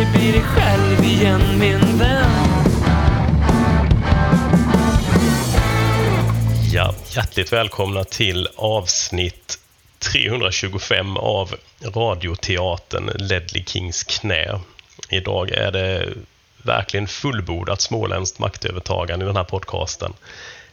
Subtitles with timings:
[0.00, 2.30] aldrig bli dig själv igen min vän
[6.72, 9.58] Ja, hjärtligt välkomna till avsnitt
[10.12, 14.60] 325 av radioteatern Ledley Kings knä.
[15.08, 16.08] Idag är det
[16.62, 20.12] verkligen fullbordat småländskt maktövertagande i den här podcasten.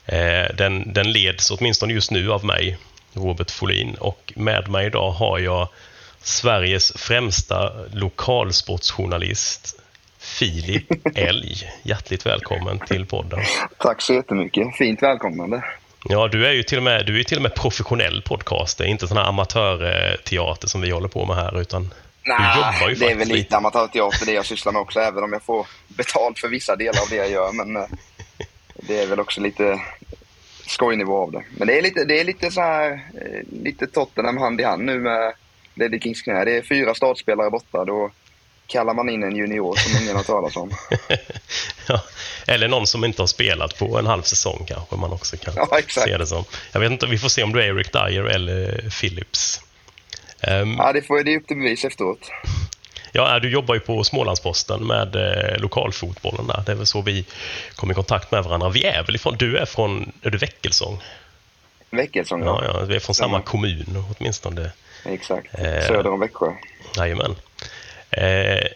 [0.05, 2.77] Eh, den, den leds åtminstone just nu av mig,
[3.13, 5.67] Robert Folin, och med mig idag har jag
[6.27, 9.81] Sveriges främsta lokalsportsjournalist,
[10.19, 11.55] Filip Elg.
[11.83, 13.39] Hjärtligt välkommen till podden.
[13.77, 14.75] Tack så jättemycket.
[14.75, 15.63] Fint välkomnande.
[16.09, 19.07] Ja, du är ju till och med, du är till och med professionell podcaster, inte
[19.07, 21.93] sån här amatörteater som vi håller på med här, utan
[22.89, 25.67] ju det är väl lite amatörteater det jag sysslar med också, även om jag får
[25.87, 27.51] betalt för vissa delar av det jag gör.
[27.51, 27.87] Men eh,
[28.75, 29.79] det är väl också lite
[30.67, 31.43] skojnivå av det.
[31.57, 34.83] Men det är lite, det är lite så här, eh, lite Tottenham hand i hand
[34.83, 35.33] nu med
[35.77, 36.45] Ledley Kings knä.
[36.45, 37.85] Det är fyra startspelare borta.
[37.85, 38.11] Då
[38.67, 40.71] kallar man in en junior som ingen har talat om.
[41.87, 42.03] ja,
[42.47, 45.79] Eller någon som inte har spelat på en halv säsong kanske man också kan Ja,
[46.05, 46.43] se det som.
[46.71, 49.61] Jag vet inte, vi får se om du är Eric Dyer eller Phillips.
[50.41, 52.19] Ehm, Ja, det, får, det är upp till bevis efteråt.
[53.11, 56.63] ja, du jobbar ju på Smålandsposten med eh, lokalfotbollen där.
[56.65, 57.25] Det är väl så vi
[57.75, 58.69] kom i kontakt med varandra.
[58.69, 61.03] Vi är väl ifrån, du är från, är du Väckelsång?
[61.89, 63.45] Väckelsång, Ja, ja, vi är från samma Stämmer.
[63.45, 64.71] kommun åtminstone.
[65.05, 65.59] Exakt.
[65.59, 65.87] Eh.
[65.87, 66.53] Söder om Växjö.
[66.97, 67.35] Jajamän.
[68.11, 68.67] Eh,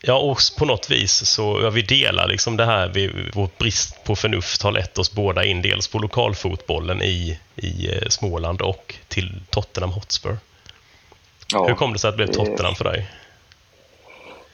[0.00, 4.04] ja, och på något vis så, ja, vi delar liksom det här, vi, vår brist
[4.04, 8.94] på förnuft har lett oss båda in dels på lokalfotbollen i, i eh, Småland och
[9.08, 10.36] till Tottenham Hotspur.
[11.52, 11.66] Ja.
[11.66, 13.08] Hur kom det sig att det blev Tottenham för dig?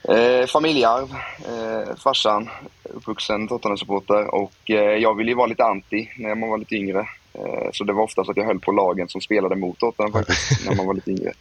[0.09, 1.15] Eh, familjearv.
[1.45, 2.49] Eh, farsan,
[2.83, 7.07] uppvuxen Tottenham-supporter och eh, jag ville ju vara lite anti när man var lite yngre.
[7.37, 10.65] Eh, så det var oftast att jag höll på lagen som spelade mot Tottenham faktiskt,
[10.65, 11.33] när man var lite yngre.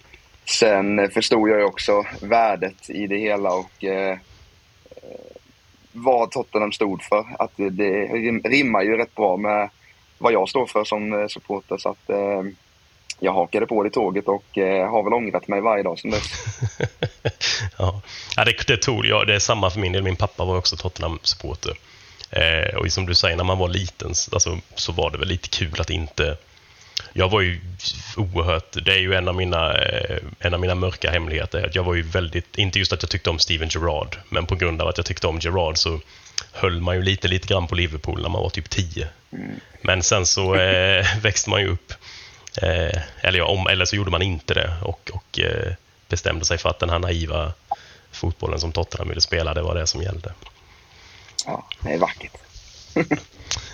[0.44, 4.19] Sen eh, förstod jag ju också värdet i det hela och eh, eh,
[5.93, 7.25] vad Tottenham stod för.
[7.38, 9.71] Att det, det rim- rimmar ju rätt bra med
[10.19, 11.78] vad jag står för som supporter.
[11.78, 12.43] Så att, eh,
[13.19, 16.31] jag hakade på det tåget och eh, har väl ångrat mig varje dag sedan dess.
[17.78, 18.03] ja,
[18.37, 19.26] ja det, det tog jag.
[19.26, 20.03] Det är samma för min del.
[20.03, 21.72] Min pappa var också Tottenham-supporter.
[22.34, 25.49] Eh, och som du säger, när man var liten alltså, så var det väl lite
[25.49, 26.37] kul att inte...
[27.12, 27.61] Jag var ju
[28.17, 28.84] oerhört...
[28.84, 31.67] Det är ju en av mina, eh, en av mina mörka hemligheter.
[31.67, 32.59] Att jag var ju väldigt...
[32.59, 35.27] Inte just att jag tyckte om Steven Gerrard, men på grund av att jag tyckte
[35.27, 36.00] om Gerrard så
[36.53, 39.09] höll man ju lite, lite grann på Liverpool när man var typ 10.
[39.83, 41.93] Men sen så eh, växte man ju upp.
[42.62, 45.73] Eh, eller, ja, om, eller så gjorde man inte det och, och eh,
[46.09, 47.53] bestämde sig för att den här naiva
[48.12, 50.33] fotbollen som Tottenham ville spela, det var det som gällde.
[51.47, 52.32] Ja, det är vackert.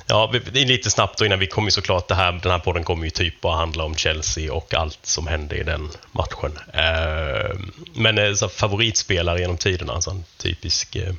[0.06, 2.84] Ja, det är lite snabbt då innan vi kommer såklart, det här, den här podden
[2.84, 6.58] kommer ju typ bara handla om Chelsea och allt som hände i den matchen.
[6.74, 7.56] Eh,
[7.94, 11.14] men eh, så favoritspelare genom tiderna, alltså en typisk eh,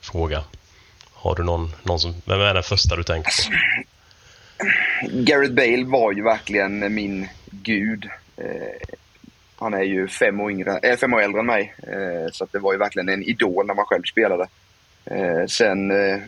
[0.00, 0.44] fråga.
[1.12, 3.56] Har du någon, någon som, vem är den första du tänker på?
[5.02, 8.08] Gareth Bale var ju verkligen min gud.
[8.36, 8.96] Eh,
[9.56, 12.58] han är ju fem år, yngre, äh, fem år äldre än mig, eh, så det
[12.58, 14.48] var ju verkligen en idol när man själv spelade.
[15.04, 16.20] Eh, sen, eh,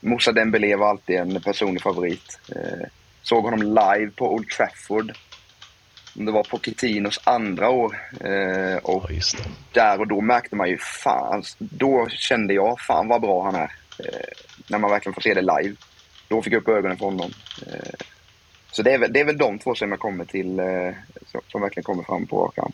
[0.00, 2.40] Moussa Dembélé var alltid en personlig favorit.
[2.48, 2.88] Eh,
[3.22, 5.12] såg honom live på Old Trafford.
[6.14, 7.96] Det var Pochettinos andra år.
[8.20, 9.20] Eh, och Ja,
[9.72, 13.72] där och då märkte man ju fan, då kände jag fan vad bra han är.
[13.98, 14.28] Eh,
[14.68, 15.76] när man verkligen får se det live.
[16.28, 17.30] Då fick jag upp ögonen för honom.
[17.66, 18.06] Eh,
[18.70, 20.92] så det är, väl, det är väl de två som jag kommer till, eh,
[21.26, 22.72] som, som verkligen kommer fram på rak arm.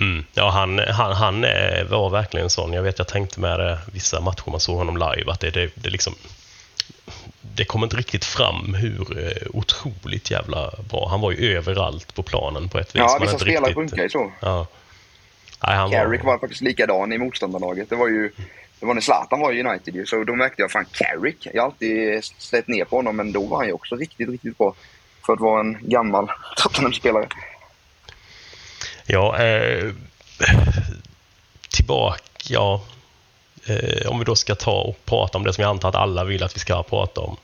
[0.00, 0.24] Mm.
[0.34, 2.72] Ja, han, han, han eh, var verkligen sån.
[2.72, 5.70] Jag vet, jag tänkte med det, vissa matcher man såg honom live, att det, det,
[5.74, 6.14] det liksom...
[7.42, 11.08] Det kom inte riktigt fram hur eh, otroligt jävla bra.
[11.08, 13.00] Han var ju överallt på planen på ett vis.
[13.06, 14.32] Ja, vissa spelare riktigt- funkar ju så.
[14.40, 14.66] Ja.
[15.62, 16.32] Nej, han Carrick var...
[16.32, 17.90] var faktiskt likadan i motståndarlaget.
[17.90, 18.32] Det var ju
[18.80, 21.48] det var när Zlatan var i United ju, så då märkte jag fan Carrick.
[21.54, 24.58] Jag har alltid sett ner på honom, men då var han ju också riktigt, riktigt
[24.58, 24.74] bra.
[25.26, 27.26] För att vara en gammal Tottenham-spelare.
[29.06, 29.92] Ja, eh,
[31.68, 32.82] tillbaka, ja.
[33.66, 36.24] Eh, om vi då ska ta och prata om det som jag antar att alla
[36.24, 37.36] vill att vi ska prata om.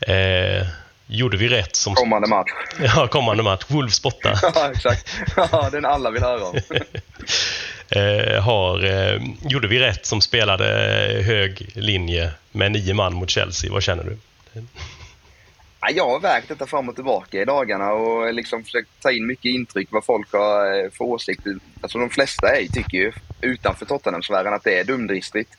[0.00, 0.66] Eh,
[1.06, 1.94] gjorde vi rätt som...
[1.94, 2.50] Kommande match.
[2.80, 3.64] Ja, kommande match.
[3.68, 4.40] Wolves borta.
[4.54, 5.16] Ja, exakt.
[5.36, 6.60] Ja, den alla vill höra om.
[7.92, 10.64] Eh, har, eh, gjorde vi rätt som spelade
[11.24, 13.72] hög linje med nio man mot Chelsea?
[13.72, 14.18] Vad känner du?
[15.88, 19.44] Jag har vägt detta fram och tillbaka i dagarna och liksom försökt ta in mycket
[19.44, 21.56] intryck vad folk har eh, för åsikter.
[21.80, 25.50] Alltså de flesta är, tycker ju utanför Tottenham-sfären att det är dumdristigt.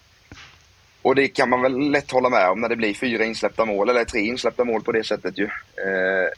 [1.01, 3.89] Och det kan man väl lätt hålla med om när det blir fyra insläppta mål,
[3.89, 5.45] eller tre insläppta mål på det sättet ju.
[5.45, 6.29] Eh,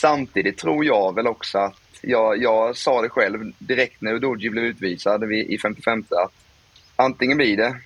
[0.00, 4.64] samtidigt tror jag väl också att, jag, jag sa det själv direkt när Udoji blev
[4.64, 6.32] utvisad vid- i 55 att
[6.96, 7.76] antingen blir det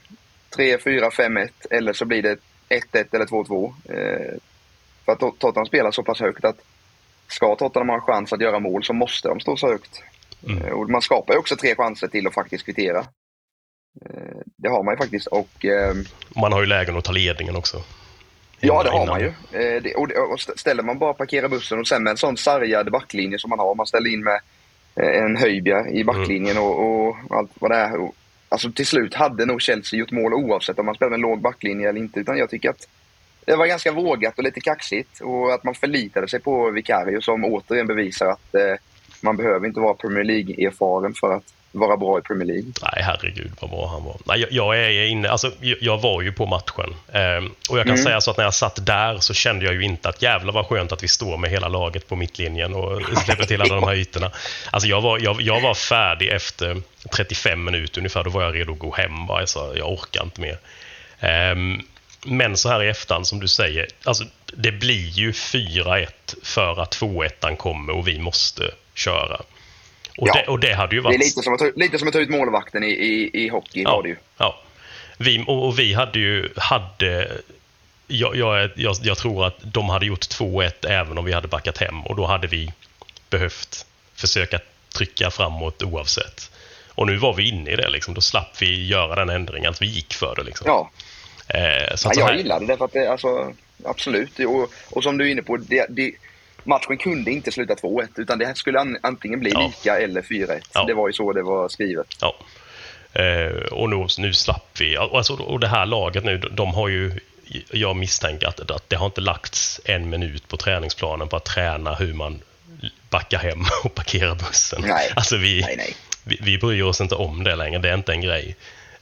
[0.56, 2.36] 3, 4, 5, 1 eller så blir det
[2.68, 3.72] 1-1 eller 2-2.
[3.88, 4.34] Eh,
[5.18, 6.56] för att Tot- Tottenham spelar så pass högt att
[7.28, 10.02] ska Tottenham ha en chans att göra mål så måste de stå så högt.
[10.48, 10.62] Mm.
[10.64, 12.98] Eh, Och man skapar ju också tre chanser till att faktiskt kvittera.
[14.04, 16.04] Eh, Det har man ju faktiskt och ehm,
[16.36, 17.82] Man har ju lägen att ta ledningen också.
[18.60, 19.26] Ja, det har man ju.
[19.26, 23.38] Eh, det, och, ställer man bara parkera bussen och sen med en sån sargad backlinje
[23.38, 24.40] som man har, man ställer in med
[24.96, 28.10] en Höjbjerg i backlinjen och, och allt vad det är.
[28.48, 31.88] Alltså till slut hade nog Chelsea gjort mål oavsett om man spelade en låg backlinje
[31.88, 32.20] eller inte.
[32.20, 32.88] Utan jag tycker att
[33.46, 37.44] det var ganska vågat och lite kaxigt och att man förlitade sig på Vicario som
[37.44, 38.74] återigen bevisar att eh,
[39.20, 41.44] man behöver inte vara Premier League-erfaren för att
[41.74, 42.72] vara bra i Premier League.
[42.82, 44.16] Nej, herregud vad bra han var.
[44.26, 46.94] Nej, jag, jag är inne, alltså, jag, jag var ju på matchen.
[47.12, 48.04] Ehm, och jag kan Mm.
[48.04, 50.66] säga så att när jag satt där så kände jag ju inte att jävlar vad
[50.66, 53.94] skönt att vi står med hela laget på mittlinjen och släpper till alla de här
[53.94, 54.30] ytorna.
[54.70, 56.82] Alltså jag var, jag, jag var färdig efter
[57.16, 58.24] 35 minuter ungefär.
[58.24, 59.26] Då var jag redo att gå hem.
[59.26, 59.40] Bara.
[59.40, 60.58] Jag, sa, jag orkar inte mer.
[61.20, 61.80] Ehm,
[62.24, 64.24] men så här i efterhand som du säger, alltså,
[64.56, 66.06] det blir ju 4-1
[66.42, 69.36] för att 2-1 kommer och vi måste köra.
[70.16, 70.34] Och, Ja.
[70.34, 71.14] det, och det hade ju Det varit...
[71.14, 74.02] är lite som att, lite som att ta ut målvakten i, i, i hockey var
[74.02, 74.16] det ju.
[74.38, 74.60] Ja.
[75.18, 76.48] Vi, och, och vi hade ju...
[76.56, 77.32] Hade,
[78.06, 81.78] jag, jag, jag, jag tror att de hade gjort 2-1 även om vi hade backat
[81.78, 82.72] hem och då hade vi
[83.30, 84.60] behövt försöka
[84.94, 86.50] trycka framåt oavsett.
[86.88, 88.14] Och nu var vi inne i det, liksom.
[88.14, 90.42] då slapp vi göra den ändringen, att vi gick för det.
[90.42, 90.64] Liksom.
[90.66, 90.90] Ja,
[91.48, 93.52] Eh, så ja jag här, gillade det för att det, alltså,
[93.84, 94.38] absolut.
[94.38, 96.12] Och, och som du är inne på, det, det,
[96.64, 99.66] matchen kunde inte sluta 2-1 utan det skulle an, antingen bli Ja.
[99.66, 100.60] lika eller 4-1.
[100.74, 100.84] Ja.
[100.84, 102.06] Det var ju så det var skrivet.
[102.20, 102.36] Ja.
[103.12, 104.96] Eh, och nu, nu slapp vi.
[104.96, 107.20] Alltså, och det här laget nu, de har ju...
[107.70, 111.94] Jag misstänker att, att det har inte lagts en minut på träningsplanen på att träna
[111.94, 112.40] hur man
[113.10, 114.82] backar hem och parkerar bussen.
[114.86, 115.12] Nej.
[115.16, 115.96] Alltså vi, Nej, nej.
[116.24, 117.78] Vi, vi bryr oss inte om det längre.
[117.78, 118.56] Det är inte en grej.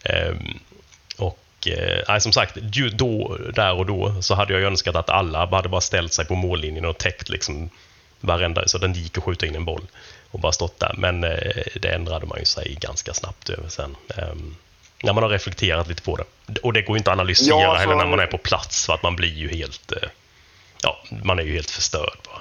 [0.05, 0.35] Och
[1.67, 2.55] eh, som sagt,
[2.93, 6.35] då, där och då så hade jag önskat att alla hade bara ställt sig på
[6.35, 7.71] mållinjen och täckt liksom
[8.21, 9.87] varenda, så den gick att skjuta in en boll
[10.31, 10.95] och bara stått där.
[10.99, 13.97] Men eh, det ändrade man ju sig ganska snabbt över sen.
[14.17, 14.57] Ehm,
[15.03, 16.25] när man har reflekterat lite på det.
[16.63, 19.03] Och det går inte att analysera Ja, heller när man är på plats för att
[19.03, 20.09] man blir ju helt, eh,
[20.83, 22.41] ja, man är ju helt förstörd bara.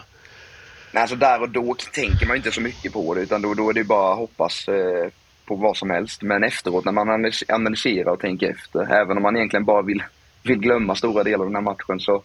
[0.92, 3.70] Nej, alltså där och då tänker man inte så mycket på det utan då, då
[3.70, 5.10] är det bara hoppas eh,
[5.50, 6.22] på vad som helst.
[6.22, 10.04] Men efteråt när man analys- analyserar och tänker efter, även om man egentligen bara vill,
[10.44, 12.24] vill glömma stora delar av den här matchen så,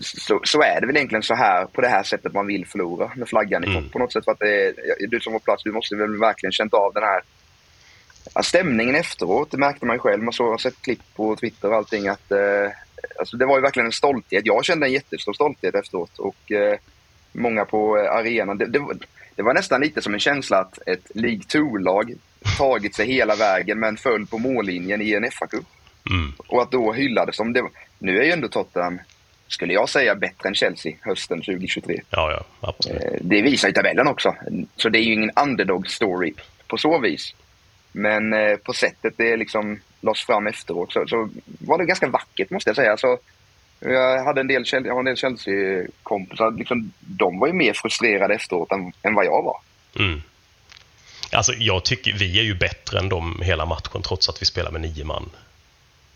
[0.00, 3.10] så, så är det väl egentligen så här, på det här sättet man vill förlora
[3.16, 3.82] med flaggan i Mm.
[3.82, 4.24] topp på något sätt.
[4.24, 4.72] För att det
[5.10, 7.20] du som var på plats, du måste väl verkligen känt av den här
[8.42, 9.50] stämningen efteråt.
[9.50, 10.22] Det märkte man ju själv.
[10.22, 12.70] Man såg, har sett klipp på Twitter och allting att eh,
[13.18, 14.46] alltså det var ju verkligen en stolthet.
[14.46, 16.78] Jag kände en jättestor stolthet efteråt och eh,
[17.32, 18.58] många på eh, arenan.
[18.58, 18.96] Det, det, var-
[19.36, 22.14] det var nästan lite som en känsla att ett League 2-lag
[22.58, 25.64] tagit sig hela vägen men föll på mållinjen i en FA-cup.
[26.10, 26.32] Mm.
[26.36, 27.62] Och att då hyllades som det.
[27.98, 29.00] Nu är ju ändå Tottenham,
[29.48, 32.00] skulle jag säga, bättre än Chelsea hösten 2023.
[32.10, 33.02] Ja, ja, absolut.
[33.02, 34.34] Eh, Det visar ju tabellen också.
[34.76, 36.34] Så det är ju ingen underdog story
[36.68, 37.34] på så vis.
[37.92, 42.50] Men eh, på sättet det liksom lades fram efteråt så, så var det ganska vackert
[42.50, 42.96] måste jag säga.
[42.96, 43.18] Så
[43.80, 46.50] jag hade en del, jag en del Chelsea-kompisar.
[46.50, 49.60] Liksom, de var ju mer frustrerade efteråt än, än vad jag var.
[49.98, 50.22] Mm.
[51.34, 54.70] Alltså, jag tycker vi är ju bättre än dem hela matchen trots att vi spelar
[54.70, 55.30] med nio man.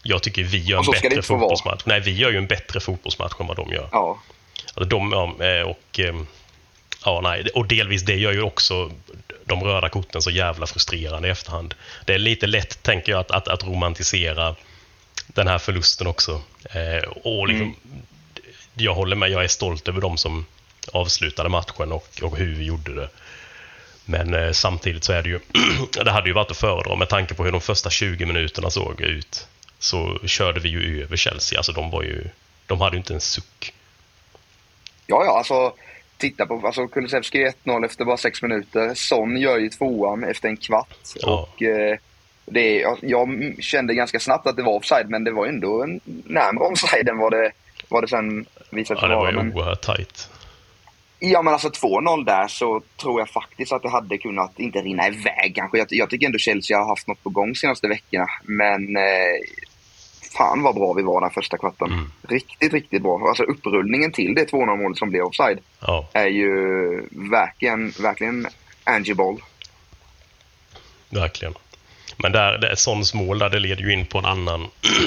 [0.02, 1.40] Jag tycker vi gör en bättre få vara.
[1.40, 1.82] fotbollsmatch.
[1.84, 3.88] Nej, vi gör ju en bättre fotbollsmatch än vad de gör.
[3.92, 4.18] Ja,
[4.74, 6.14] Alltså, de, ja, eh, och, eh,
[7.04, 8.90] ja, nej, och delvis det gör ju också
[9.44, 11.74] de röda korten så jävla frustrerande i efterhand.
[12.04, 14.54] Det är lite lätt, tänker jag, att, att, att romantisera
[15.26, 16.40] den här förlusten också.
[16.70, 17.76] Eh, och liksom,
[18.74, 20.46] Jag håller med, jag är stolt över de som
[20.92, 23.08] avslutade matchen och, och hur vi gjorde det.
[24.10, 25.38] Men eh, samtidigt så är det ju,
[26.04, 29.00] det hade ju varit att föredra med tanke på hur de första 20 minuterna såg
[29.00, 29.46] ut.
[29.78, 32.24] Så körde vi ju över Chelsea, alltså de var ju,
[32.66, 33.72] de hade ju inte en suck.
[35.06, 35.72] ja, ja alltså
[36.16, 38.94] titta på alltså, Kulusevski 1-0 efter bara sex minuter.
[38.94, 40.96] Son gör ju tvåan efter en kvart.
[41.14, 41.28] Ja.
[41.28, 41.98] Och, eh,
[42.46, 46.00] det, jag, jag kände ganska snabbt att det var offside men det var ändå en
[46.24, 47.52] närmare offside än vad det,
[47.88, 49.30] vad det sen visade Ja, sig det var vara.
[49.30, 50.28] ju Men, oerhört tajt.
[51.20, 55.08] Ja men alltså 2-0 där så tror jag faktiskt att det hade kunnat, inte rinna
[55.08, 55.78] iväg kanske.
[55.78, 58.26] Jag, jag tycker ändå Chelsea har haft något på gång senaste veckorna.
[58.42, 59.02] Men eh,
[60.38, 61.92] fan vad bra vi var den första kvarten.
[61.92, 62.12] Mm.
[62.28, 63.28] Riktigt, riktigt bra.
[63.28, 66.08] Alltså upprullningen till det 2-0 målet som blev offside Ja.
[66.12, 66.48] är ju
[67.10, 68.46] verkligen, verkligen
[68.84, 69.42] Angie Boll.
[71.10, 71.54] Verkligen.
[72.16, 74.66] Men där, det, Sons mål där, det leder ju in på en annan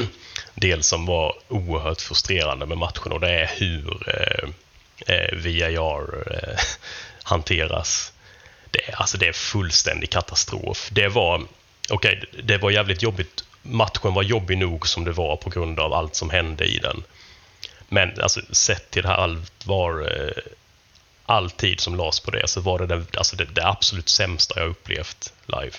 [0.56, 4.50] del som var oerhört frustrerande med matchen och det är hur eh,
[5.08, 6.60] eh, VAR eh,
[7.24, 8.14] hanteras.
[8.72, 10.90] Det, alltså det är fullständig katastrof.
[10.92, 11.42] Det var,
[11.90, 13.44] okej, det var jävligt jobbigt.
[13.62, 17.04] Matchen var jobbig nog som det var på grund av allt som hände i den.
[17.90, 20.44] Men alltså, sett till det här allt var eh,
[21.26, 24.60] all tid som lades på det så var det det, alltså det, det absolut sämsta
[24.60, 25.76] jag upplevt live.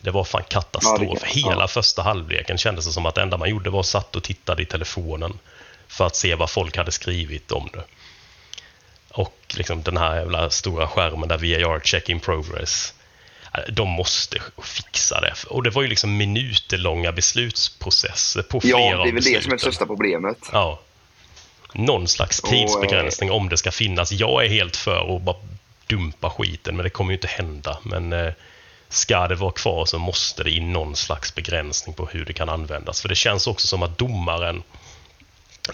[0.00, 1.22] Det var fan katastrof.
[1.22, 4.22] Hela första halvleken kändes det som att det enda man gjorde var att satt och
[4.22, 5.38] tittade i telefonen
[5.88, 7.84] för att se vad folk hade skrivit om det.
[9.16, 12.94] Och liksom den här jävla stora skärmen där VAR check in progress.
[13.54, 15.34] Eh, De måste fixa det.
[15.48, 19.52] Och det var ju liksom minuterlånga beslutsprocesser på flera Ja, det är väl det som
[19.52, 20.38] är det största problemet.
[20.52, 20.80] Ja.
[21.72, 24.12] Någon slags tidsbegränsning om det ska finnas.
[24.12, 25.36] Jag är helt för att bara
[25.86, 27.78] dumpa skiten, men det kommer ju inte hända.
[27.82, 28.32] Men eh,
[28.88, 32.48] ska det vara kvar så måste det in någon slags begränsning på hur det kan
[32.48, 33.00] användas.
[33.00, 34.62] För det känns också som att domaren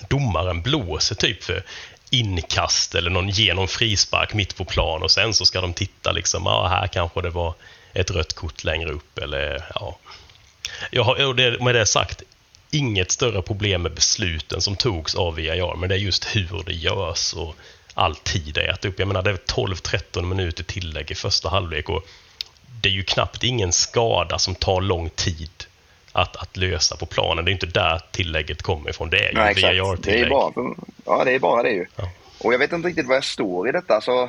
[0.09, 1.65] domaren blåser typ för
[2.13, 6.43] inkast eller någon genom frispark mitt på plan och sen så ska de titta liksom,
[6.47, 7.55] ja här kanske det var
[7.93, 9.99] ett rött kort längre upp eller ja.
[10.91, 12.23] Jag har, med det sagt,
[12.71, 16.75] inget större problem med besluten som togs av VAR, men det är just hur det
[16.75, 17.55] görs och
[17.95, 18.99] all tid det äter upp.
[18.99, 22.07] Jag menar, det är 12-13 minuter tillägg i första halvlek och
[22.81, 25.51] det är ju knappt ingen skada som tar lång tid
[26.13, 27.45] att, att lösa på planen.
[27.45, 29.11] Det är inte där tillägget kommer ifrån.
[29.11, 30.03] Det är ju Nej, exakt.
[30.03, 31.87] Det är bara, ja, det är bara det ju.
[31.97, 32.11] Ja.
[32.39, 33.95] Och jag vet inte riktigt vad jag står i detta.
[33.95, 34.29] Alltså,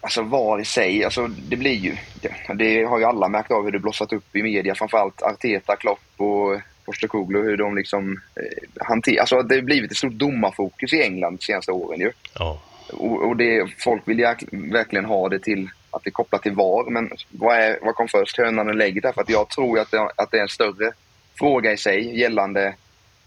[0.00, 1.96] alltså VAR i sig, alltså det blir ju...
[2.20, 4.74] Det, det har ju alla märkt av hur det blossat upp i media.
[4.74, 7.42] Framförallt Arteta, Klopp och Postecoglou.
[7.42, 9.20] Hur de liksom eh, hanterar...
[9.20, 12.12] Alltså det har blivit ett stort domarfokus i England de senaste åren ju.
[12.38, 12.60] Ja.
[12.92, 16.90] Och, och det, folk vill verkligen ha det till att det är kopplat till VAR.
[16.90, 19.02] Men vad, är, vad kom först, hönan eller ägget?
[19.02, 20.92] Därför att jag tror att det, att det är en större
[21.38, 22.74] fråga i sig gällande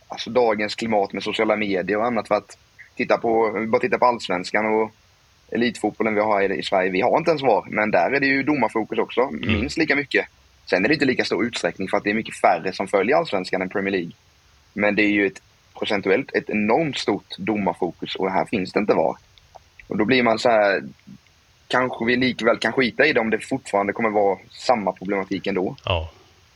[0.07, 2.27] alltså, dagens klimat med sociala medier och annat.
[2.27, 2.57] För att
[2.95, 4.91] titta på, bara titta på allsvenskan och
[5.51, 6.91] elitfotbollen vi har i, i Sverige.
[6.91, 10.25] Vi har inte ens VAR, men där är det ju domarfokus också, minst lika mycket.
[10.65, 13.17] Sen är det inte lika stor utsträckning för att det är mycket färre som följer
[13.17, 14.11] allsvenskan än Premier League.
[14.73, 15.41] Men det är ju ett
[15.79, 19.15] procentuellt ett enormt stort domarfokus och här finns det inte VAR.
[19.87, 20.83] Och då blir man så här,
[21.71, 25.75] kanske vi likväl kan skita i det om det fortfarande kommer vara samma problematik ändå.
[25.85, 26.11] Ja.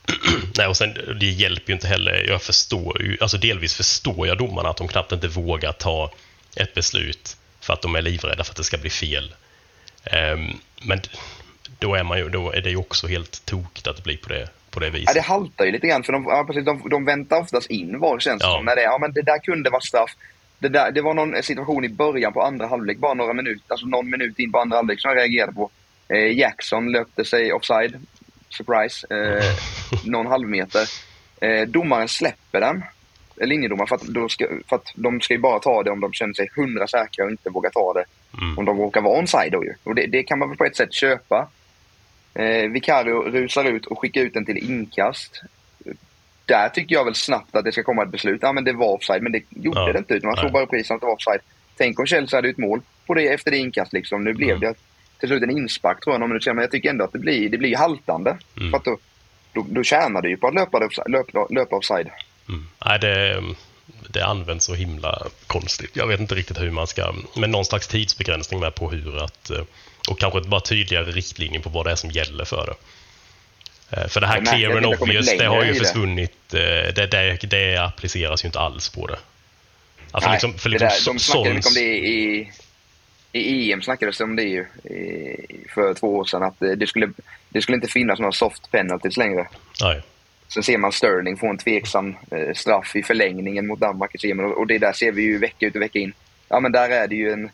[0.58, 2.24] Nej, och sen, det hjälper ju inte heller.
[2.28, 6.10] Jag förstår ju, alltså delvis förstår jag domarna att de knappt inte vågar ta
[6.56, 9.34] ett beslut för att de är livrädda för att det ska bli fel.
[10.04, 10.46] Ehm,
[10.82, 11.00] men
[11.78, 14.28] då är, man ju, då är det ju också helt tokigt att det blir på
[14.28, 15.14] det, på det Ja, viset.
[15.14, 18.18] det haltar ju lite grann för de, ja, precis, de, de väntar oftast in VAR
[18.20, 18.50] känns Ja.
[18.52, 18.64] som.
[18.64, 20.10] När det, ja, men det där kunde vara straff.
[20.66, 23.86] Det, där, det var någon situation i början på andra halvlek, bara några minuter, alltså
[23.86, 25.70] någon minut in på andra halvlek som jag reagerade på.
[26.08, 28.06] Eh, Jackson löpte sig offside.
[28.48, 29.06] Surprise.
[29.10, 29.44] Eh,
[30.04, 30.88] någon halvmeter.
[31.40, 32.82] Eh, domaren släpper den.
[33.40, 36.12] eh, Linjedomaren, för att, ska, för att de ska ju bara ta det om de
[36.12, 38.04] känner sig hundra säkra och inte vågar ta det.
[38.42, 38.58] Mm.
[38.58, 39.74] Om de råkar vara onside då ju.
[39.82, 41.48] Och det, det kan man väl på ett sätt köpa.
[42.34, 45.42] Eh, Vicario rusar ut och skickar ut den till inkast.
[46.46, 48.38] Där tycker jag väl snabbt att det ska komma ett beslut.
[48.42, 49.92] Ja men det var offside, men det gjorde Ja.
[49.92, 50.14] det inte.
[50.14, 51.40] Utan man såg bara prisen att det var offside.
[51.76, 54.24] Tänk om Chelsea hade ett mål på det efter det inkast liksom.
[54.24, 54.60] Nu blev Mm.
[54.60, 54.74] det
[55.20, 56.54] till slut en inspark tror jag någon minut senare.
[56.54, 58.36] Men jag tycker ändå att det blir, det blir haltande.
[58.56, 58.70] Mm.
[58.70, 58.98] För att då,
[59.52, 62.10] då, då tjänar du ju på att löpa, löpa, löpa offside.
[62.48, 62.66] Mm.
[62.86, 63.42] Nej, det,
[64.10, 65.90] det används så himla konstigt.
[65.96, 67.14] Jag vet inte riktigt hur man ska...
[67.36, 69.50] Men någon slags tidsbegränsning med på hur att...
[69.50, 69.62] eh,
[70.10, 72.74] Och kanske bara tydligare riktlinjer på vad det är som gäller för det.
[73.90, 75.78] Eh, För det här Jag clear and obvious, det har ju i det.
[75.78, 76.54] försvunnit.
[76.54, 79.16] eh, Det, det, det appliceras ju inte alls på det.
[80.12, 82.50] För Nej, liksom, för det liksom där, de snackade mycket om det i,
[83.32, 86.42] i EM snackades det om det ju i, för två år sedan.
[86.42, 87.10] Att eh, det skulle,
[87.48, 89.48] det skulle inte finnas några soft penalties längre.
[89.82, 90.02] Nej.
[90.48, 92.16] Sen ser man Sterling få en tveksam
[92.54, 95.74] straff i förlängningen mot Danmark i semin och, det där ser vi ju vecka ut
[95.76, 96.12] och vecka in.
[96.48, 97.50] Ja men där är det ju en...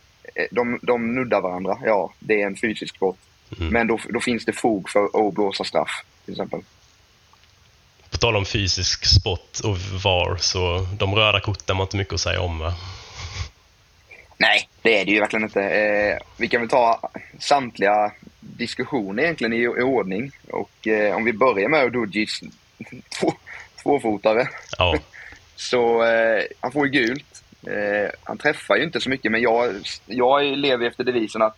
[0.50, 3.16] De, de nuddar varandra, ja det är en fysisk brott.
[3.60, 3.72] Mm.
[3.72, 6.60] Men då, då finns det fog för att blåsa straff till exempel.
[8.10, 12.20] På tal om fysisk sport och VAR, så de röda korten var inte mycket att
[12.20, 12.58] säga om.
[12.58, 12.74] Va?
[14.36, 15.62] Nej, det är det ju verkligen inte.
[15.62, 20.30] Eh, vi kan väl ta samtliga diskussioner egentligen i, i ordning.
[20.50, 22.40] Och eh, om vi börjar med Udugis
[23.20, 23.32] två,
[23.82, 24.48] tvåfotare.
[24.78, 24.98] Ja,
[25.56, 27.44] Så eh, han får ju gult.
[27.66, 29.74] Eh, han träffar ju inte så mycket, men jag,
[30.06, 31.56] jag lever efter devisen att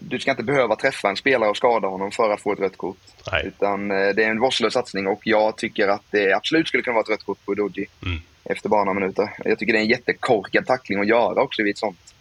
[0.00, 2.76] du ska inte behöva träffa en spelare och skada honom för att få ett rött
[2.76, 2.96] kort.
[3.32, 3.44] Nej.
[3.46, 6.94] Utan eh, det är en vårdslös satsning och jag tycker att det absolut skulle kunna
[6.94, 8.18] vara ett rött kort på Udoji Mm.
[8.44, 9.30] efter bara några minuter.
[9.44, 12.14] Jag tycker det är en jättekorkad tackling att göra också vid ett sånt,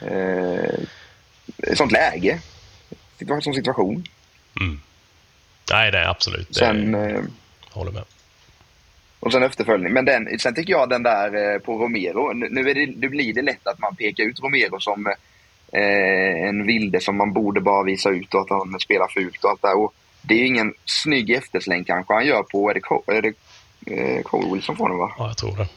[0.00, 0.74] eh,
[1.62, 2.38] ett sånt läge.
[3.18, 4.04] Situa- Som situation.
[4.60, 4.80] Mm.
[5.72, 6.48] Nej, det är absolut.
[6.48, 7.22] Det Sen, är, eh,
[7.70, 8.04] håller med.
[9.20, 9.92] och sen efterföljning.
[9.92, 12.32] Men den, sen tycker jag den där eh, på Romero.
[12.32, 15.14] Nu, är det, nu blir det lätt att man pekar ut Romero som
[15.72, 19.50] eh, en vilde som man borde bara visa ut och att han spelar fult och
[19.50, 19.68] allt det.
[19.68, 23.22] Och det är ju ingen snygg eftersläng kanske han gör på, är det, Co- är
[23.22, 23.32] det
[23.96, 25.14] eh, Colwell som får den va?
[25.18, 25.68] Ja, jag tror det.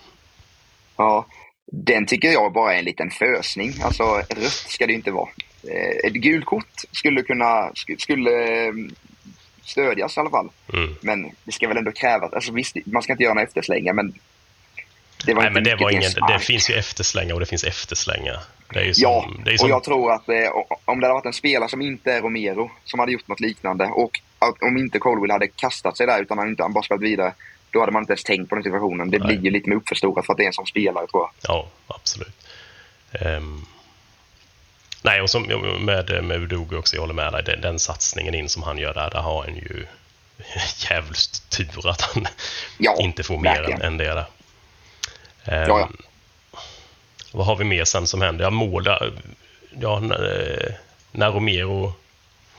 [0.97, 1.25] Ja,
[1.71, 3.73] den tycker jag bara är en liten fösning.
[3.83, 5.29] Alltså rött ska det inte vara.
[5.71, 8.73] Eh, ett gult kort skulle kunna, sk- skulle eh,
[9.63, 10.49] stödjas i alla fall.
[10.73, 10.95] Mm.
[11.01, 14.13] Men det ska väl ändå krävas, alltså visst, man ska inte göra några efterslängar men
[15.25, 17.63] det var Nej, inte men det, var ingen, det finns ju efterslänga och det finns
[17.63, 18.39] efterslänga.
[18.73, 20.35] Som, Ja, ju och som, jag tror att eh,
[20.85, 23.85] om det hade varit en spelare som inte är Romero som hade gjort något liknande
[23.85, 24.19] och
[24.61, 27.33] om inte Colwell hade kastat sig där utan han inte han bara spelat vidare
[27.71, 29.11] då hade man inte ens tänkt på den situationen.
[29.11, 29.27] Det Nej.
[29.27, 31.31] blir ju lite mer uppförstorat för att det är en som spelare tror jag.
[31.55, 32.47] Ja, absolut.
[33.11, 33.65] Ehm,
[35.01, 35.43] nej, och som
[35.79, 37.43] med, med Udogo också, jag håller med dig.
[37.43, 39.85] Den, den satsningen in som han gör där, där har han ju
[40.89, 42.27] jävligt tur att han
[42.77, 43.81] Ja, inte får mer verkligen.
[43.81, 44.25] än, än det där.
[45.45, 45.89] Ehm, Ja, ja.
[47.31, 48.43] Vad har vi mer sen som händer?
[48.45, 49.11] Ja, mål där.
[49.81, 50.75] Ja, när,
[51.11, 51.93] när Romero...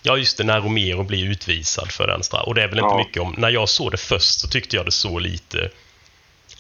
[0.02, 2.47] Ja, just det, när Romero blir utvisad för den straff.
[2.47, 2.99] Och det är väl inte Ja.
[2.99, 3.35] mycket om...
[3.38, 5.69] När jag såg det först så tyckte jag det såg lite...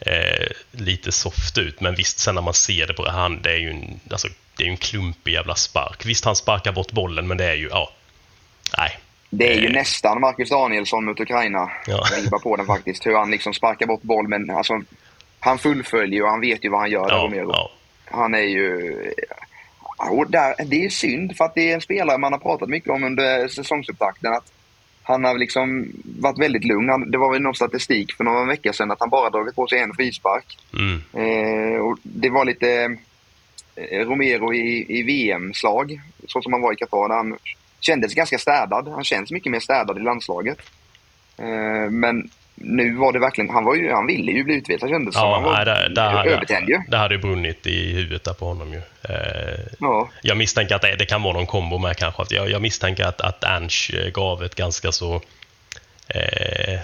[0.06, 3.56] Eh, lite soft ut, men visst, sen när man ser det på han, det är
[3.56, 6.06] ju en, alltså, det är en klumpig jävla spark.
[6.06, 7.90] Visst, han sparkar bort bollen, men det är ju, ja...
[8.78, 8.98] Nej.
[9.30, 9.72] Det är ju Eh.
[9.72, 11.70] nästan Marcus Danielsson mot Ukraina.
[11.86, 12.04] Ja.
[12.22, 13.06] Vibbar på den faktiskt.
[13.06, 14.82] Hur han liksom sparkar bort boll men alltså,
[15.40, 17.70] han fullföljer och han vet ju vad han gör Ja, ja,
[18.04, 18.96] Han är ju...
[20.66, 23.48] Det är synd för att det är en spelare man har pratat mycket om under
[23.48, 24.32] säsongsupptakten.
[24.32, 24.52] Att
[25.02, 27.10] han har liksom varit väldigt lugn.
[27.10, 29.78] Det var väl någon statistik för några veckor sedan att han bara dragit på sig
[29.78, 30.58] en frispark.
[30.78, 32.96] mm, Eh, och det var lite
[33.76, 37.16] eh, Romero i, i VM-slag, så som han var i Qatar.
[37.16, 37.38] Han
[37.80, 38.88] kändes ganska städad.
[38.88, 40.58] Han känns mycket mer städad i landslaget.
[41.38, 42.30] Eh, men
[42.64, 45.28] nu var det verkligen, han, var ju, han ville ju bli utvisad kändes det som.
[45.28, 46.78] ja Han var nej, där, där, hade, övertänd ju.
[46.88, 48.82] där hade ju brunnit i huvudet där på honom ju.
[49.02, 50.08] Eh, Ja.
[50.22, 52.22] Jag misstänker att det, det kan vara någon kombo med kanske.
[52.22, 55.14] Att jag, jag misstänker att, att Ernst eh, gav ett ganska så...
[56.08, 56.80] Eh,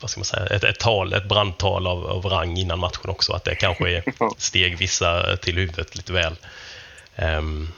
[0.00, 0.46] vad ska man säga?
[0.46, 3.32] Ett, ett tal, ett brandtal av, av rang innan matchen också.
[3.32, 4.02] Att det kanske är
[4.38, 6.36] steg vissa till huvudet lite väl.
[7.16, 7.68] Ehm,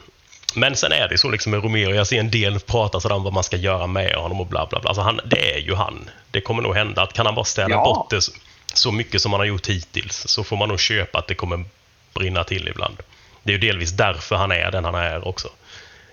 [0.55, 1.93] men sen är det så liksom med Romero.
[1.93, 4.67] Jag ser en del prata sådär om vad man ska göra med honom och bla
[4.69, 4.89] bla bla.
[4.89, 6.09] Alltså han, det är ju han.
[6.31, 7.83] Det kommer nog hända att kan han bara ställa Ja.
[7.83, 8.21] bort det
[8.73, 11.63] så, mycket som han har gjort hittills så får man nog köpa att det kommer
[12.13, 12.97] brinna till ibland.
[13.43, 15.47] Det är ju delvis därför han är den han är också.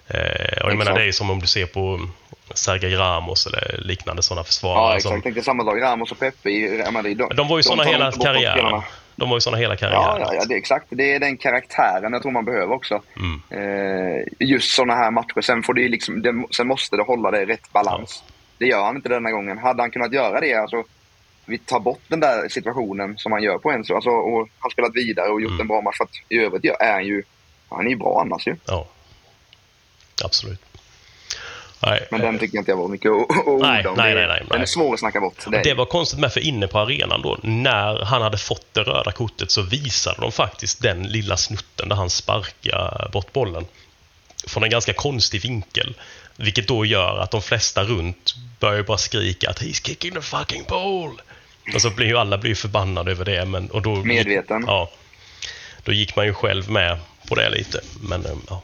[0.07, 2.09] Eh, och jag menar, det är som om du ser på
[2.55, 4.83] Sergej Ramos eller liknande sådana försvarare.
[4.83, 5.03] Ja, exakt.
[5.03, 5.83] som, Jag tänkte samma lag.
[5.83, 7.21] Ramos och Pepe i Real Madrid.
[7.37, 8.83] de var ju sådana hela de karriären.
[9.17, 10.03] De var ju sådana hela karriären.
[10.03, 10.87] Ja, ja, ja, det är exakt.
[10.91, 13.03] Det är den karaktären jag tror man behöver också.
[13.17, 13.41] Mm.
[13.51, 15.41] Eh, just sådana här matcher.
[15.41, 18.23] Sen, får det liksom, det, sen måste det hålla det i rätt balans.
[18.59, 19.59] Det gör han inte denna gången.
[19.59, 20.85] Hade han kunnat göra det, alltså,
[21.47, 23.95] vi tar bort den där situationen som han gör på Enzo.
[23.95, 25.61] Alltså, och han spelat vidare och gjort Mm.
[25.61, 25.97] en bra match.
[25.97, 27.23] För att I övrigt är han ju
[27.69, 28.57] han är ju bra annars ju.
[28.67, 28.87] Ja.
[30.25, 30.61] Absolut.
[31.91, 33.95] Nej, Men den tycker jag inte jag var mycket att orda Nej, om.
[33.97, 35.45] nej, nej, nej, Den är svår att snacka bort.
[35.51, 38.81] Det Det var konstigt med för inne på arenan då, när han hade fått det
[38.81, 43.67] röda kortet så visade de faktiskt den lilla snutten där han sparkar bort bollen.
[44.47, 45.95] Från en ganska konstig vinkel.
[46.37, 50.65] Vilket då gör att de flesta runt börjar bara skrika att “He's kicking the fucking
[50.69, 51.21] ball!”
[51.75, 53.45] Och så blir ju alla blir förbannade över det.
[53.45, 54.65] Men, och då, Medveten.
[54.67, 54.91] Ja.
[55.85, 57.81] Då gick man ju själv med på det lite.
[58.01, 58.63] Men eh, ja,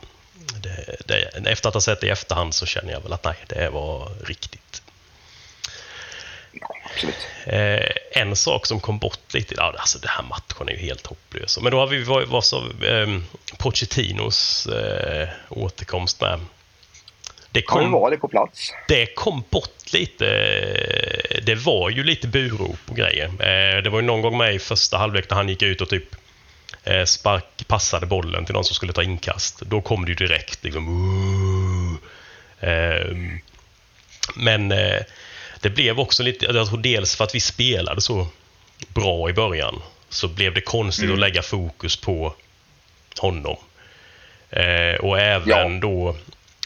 [0.62, 3.36] det, det, efter att ha sett det i efterhand så känner jag väl att nej,
[3.48, 4.82] det var riktigt
[6.60, 7.14] Ja, absolut.
[7.46, 11.06] Eh, en sak som kom bort lite, ja, alltså den här matchen är ju helt
[11.06, 11.58] hopplös.
[11.62, 13.18] Men då har vi vad, vad så, eh,
[13.58, 16.40] Pochettinos eh, återkomst med.
[17.50, 18.72] Det kom, var det på plats.
[18.88, 20.26] det kom bort lite.
[20.26, 23.26] eh, Det var ju lite burop och grejer.
[23.26, 25.88] Eh, det var ju någon gång med i första halvlek när han gick ut och
[25.88, 26.04] typ
[27.04, 29.60] spark, passade bollen till någon som skulle ta inkast.
[29.60, 31.98] Då kom det ju direkt liksom...
[32.60, 33.40] Ehm,
[34.36, 35.00] men eh,
[35.60, 38.26] det blev också lite, jag tror dels för att vi spelade så
[38.88, 42.34] bra i början så blev det konstigt att lägga fokus på
[43.18, 43.56] honom.
[44.50, 45.68] Eh, och även Ja.
[45.82, 46.16] då,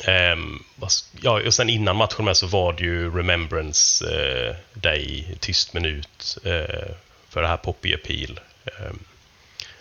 [0.05, 5.37] ehm, s- ja, och sen innan matchen med så var det ju Remembrance eh, Day,
[5.40, 6.88] tyst minut eh,
[7.29, 8.40] för det här Poppy Appeal.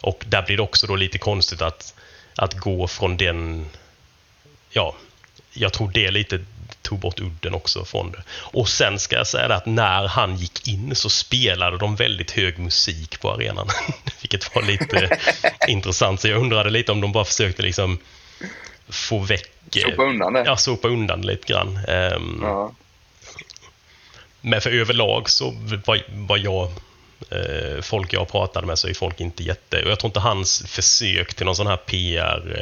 [0.02, 1.94] Och där blir det också då lite konstigt att,
[2.36, 3.66] att gå från den...
[4.70, 4.96] Ja,
[5.54, 6.40] jag tror det lite
[6.82, 8.24] tog bort udden också från det.
[8.30, 12.32] Och sen ska jag säga det att när han gick in så spelade de väldigt
[12.32, 13.68] hög musik på arenan.
[14.22, 15.20] Vilket var lite
[15.68, 16.22] intressant.
[16.22, 18.00] Så jag undrade lite om de bara försökte liksom
[18.90, 19.52] få väck...
[19.72, 20.44] Sopa undan det.
[20.46, 21.80] Ja, sopa undan lite grann.
[21.88, 22.72] Ehm, Ja.
[24.42, 25.54] men för överlag så
[25.86, 26.72] var, var jag, eh,
[27.82, 29.84] folk jag pratade med så är folk inte jätte...
[29.84, 32.58] Och jag tror inte hans försök till någon sån här PR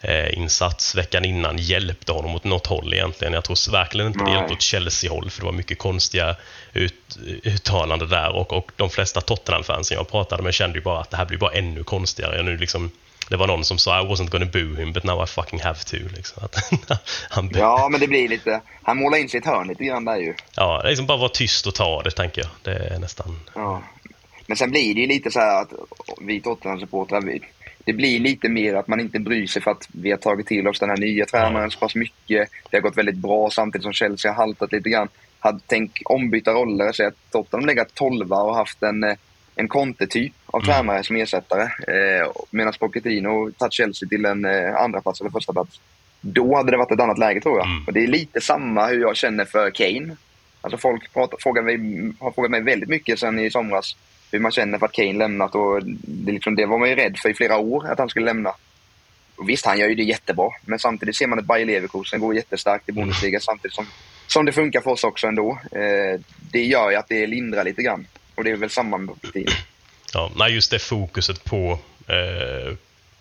[0.00, 3.32] eh, eh, insats veckan innan hjälpte honom åt något håll egentligen.
[3.32, 6.36] Jag tror verkligen inte det hjälpte åt Chelsea-håll för det var mycket konstiga
[6.72, 11.10] ut, uttalanden där och, och de flesta Tottenham-fansen jag pratade med kände ju bara att
[11.10, 12.42] det här blir bara ännu konstigare.
[12.42, 12.90] Nu liksom,
[13.28, 15.78] det var någon som sa I wasn't gonna boo him but now I fucking have
[15.84, 15.96] to.
[16.16, 16.48] Liksom.
[17.30, 18.60] Han, ja, men det blir lite...
[18.82, 20.34] Han målar in sig i ett hörn lite grann där ju.
[20.54, 22.50] Ja, liksom bara vara tyst och ta det, tänker jag.
[22.62, 23.40] Det är nästan...
[23.54, 23.82] Ja.
[24.46, 25.72] Men sen blir det ju lite så här att
[26.20, 27.40] vi Tottenham-supportrar,
[27.84, 30.68] det blir lite mer att man inte bryr sig för att vi har tagit till
[30.68, 32.48] oss den här nya tränaren så pass mycket.
[32.70, 35.08] Det har gått väldigt bra samtidigt som Chelsea har haltat lite grann.
[35.38, 39.16] Hade tänkt ombyta roller, så att Tottenham legat 12 och haft en, eh,
[39.58, 41.62] en Conte-typ av tränare som ersättare.
[41.62, 45.80] Eh, Medan Pochettino tagit Chelsea till en eh, andra plats eller första plats.
[46.20, 47.66] Då hade det varit ett annat läge tror jag.
[47.66, 47.84] Mm.
[47.86, 50.16] Och det är lite samma hur jag känner för Kane.
[50.60, 51.78] Alltså folk pratar, frågar mig,
[52.20, 53.96] har frågat mig väldigt mycket sen i somras
[54.32, 57.18] hur man känner för att Kane lämnat och det, liksom, det var man ju rädd
[57.18, 58.52] för i flera år att han skulle lämna.
[59.36, 62.34] Och visst, han gör ju det jättebra, men samtidigt ser man att Bayer Leverkusen går
[62.34, 63.86] jättestarkt i Bundesliga samtidigt som,
[64.26, 65.58] som det funkar för oss också ändå.
[65.72, 66.20] Eh,
[66.52, 68.06] det gör ju att det lindrar lite grann.
[68.38, 69.50] Och det är väl samma med Pochettino.
[70.14, 72.74] Ja, nej, just det fokuset på eh,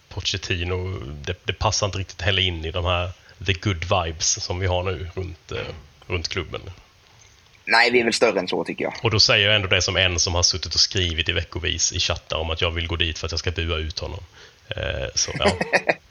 [0.09, 3.11] Pochettino, det, det passar inte riktigt heller in i de här
[3.45, 5.57] the good vibes som vi har nu runt, eh,
[6.07, 6.61] runt klubben.
[7.65, 8.93] Nej, vi är väl större än så tycker jag.
[9.03, 11.93] Och då säger jag ändå det som en som har suttit och skrivit i veckovis
[11.93, 14.23] i chattar om att jag vill gå dit för att jag ska bua ut honom.
[14.67, 15.51] Eh, så, ja.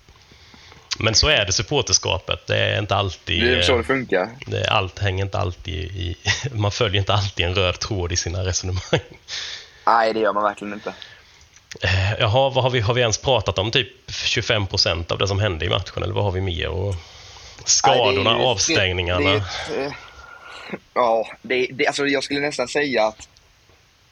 [0.98, 2.46] Men så är det supporterskapet.
[2.46, 3.42] Det är inte alltid...
[3.42, 4.30] Det är eh, så det funkar.
[4.46, 6.16] det är allt hänger inte alltid i...
[6.52, 9.00] Man följer inte alltid en röd tråd i sina resonemang.
[9.86, 10.92] Nej, det gör man verkligen inte.
[11.82, 13.70] Eh, Jaha, vad har vi, har vi ens pratat om?
[13.70, 16.68] Typ 25 procent av det som hände i matchen, eller vad har vi mer?
[16.68, 16.94] Och
[17.64, 19.30] skadorna, Nej, det är avstängningarna.
[19.30, 19.92] Det, det är ett, eh,
[20.94, 23.28] ja, det, det, alltså jag skulle nästan säga att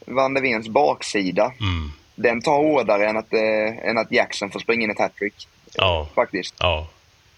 [0.06, 1.92] Van der Veens baksida, Mm.
[2.14, 5.48] den tar hårdare än att, eh, än att Jackson får springa in ett hattrick.
[5.76, 6.54] Ja, Faktiskt.
[6.58, 6.86] ja,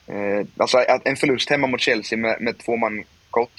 [0.09, 3.53] Eh, alltså att en förlust hemma mot Chelsea med, med två man kort,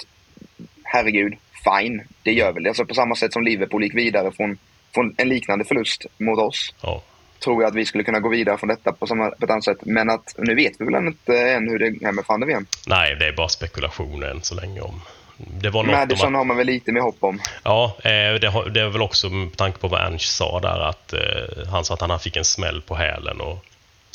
[0.84, 2.02] herregud, fine.
[2.24, 2.70] Det gör väl det.
[2.70, 4.58] Alltså på samma sätt som Liverpool gick vidare från,
[4.94, 6.74] från en liknande förlust mot oss.
[6.82, 7.02] ja.
[7.44, 9.64] Tror jag att vi skulle kunna gå vidare från detta på, samma, på ett annat
[9.64, 9.78] sätt.
[9.82, 12.66] Men att nu vet vi väl inte än hur det är med van der Ven.
[12.88, 15.02] Nej, det är bara spekulationer än så länge om...
[15.38, 17.40] Det var något Madison att, har man väl lite mer hopp om.
[17.64, 20.80] Ja, eh, det, har- det är väl också med tanke på vad Ernst sa där
[20.90, 23.66] att eh, han sa att han fick en smäll på hälen och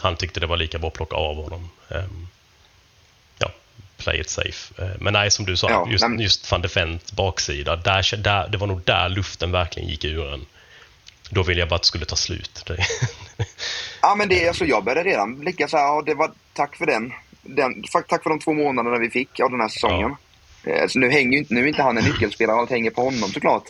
[0.03, 1.69] han tyckte det var lika bra att plocka av honom.
[1.91, 2.27] Ehm,
[3.39, 3.49] ja,
[3.97, 4.83] play it safe.
[4.83, 8.49] Eh, men nej, som du sa, Ja, just, men- just van de baksida, där, där,
[8.49, 10.47] det var nog där luften verkligen gick ur en.
[11.31, 12.71] Då ville jag bara att det skulle ta slut.
[14.03, 16.87] Ja, men det, alltså, jag började redan blicka så här, ja, det var, tack för
[16.87, 17.13] den.
[17.43, 20.17] den tack, för de två månaderna vi fick av den här säsongen.
[20.65, 23.31] Eh, Så nu, hänger inte, nu är inte han en nyckelspelare, allt hänger på honom
[23.33, 23.65] såklart.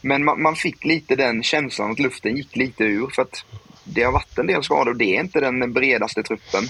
[0.00, 3.44] Men man, man fick lite den känslan att luften gick lite ur för att
[3.84, 6.64] det har varit en del skador och det är inte den bredaste truppen.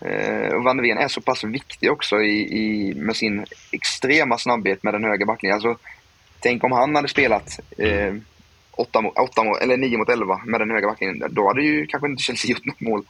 [0.00, 4.94] Eh, Van Ven är så pass viktig också i, i, med sin extrema snabbhet med
[4.94, 5.54] den höga backlinjen.
[5.54, 5.76] Alltså,
[6.40, 8.14] tänk om han hade spelat eh,
[8.72, 11.34] 8, mot, 8 eller 9 mot 11 med den höga backlinjen.
[11.34, 13.04] Då hade ju kanske inte Chelsea gjort något mål.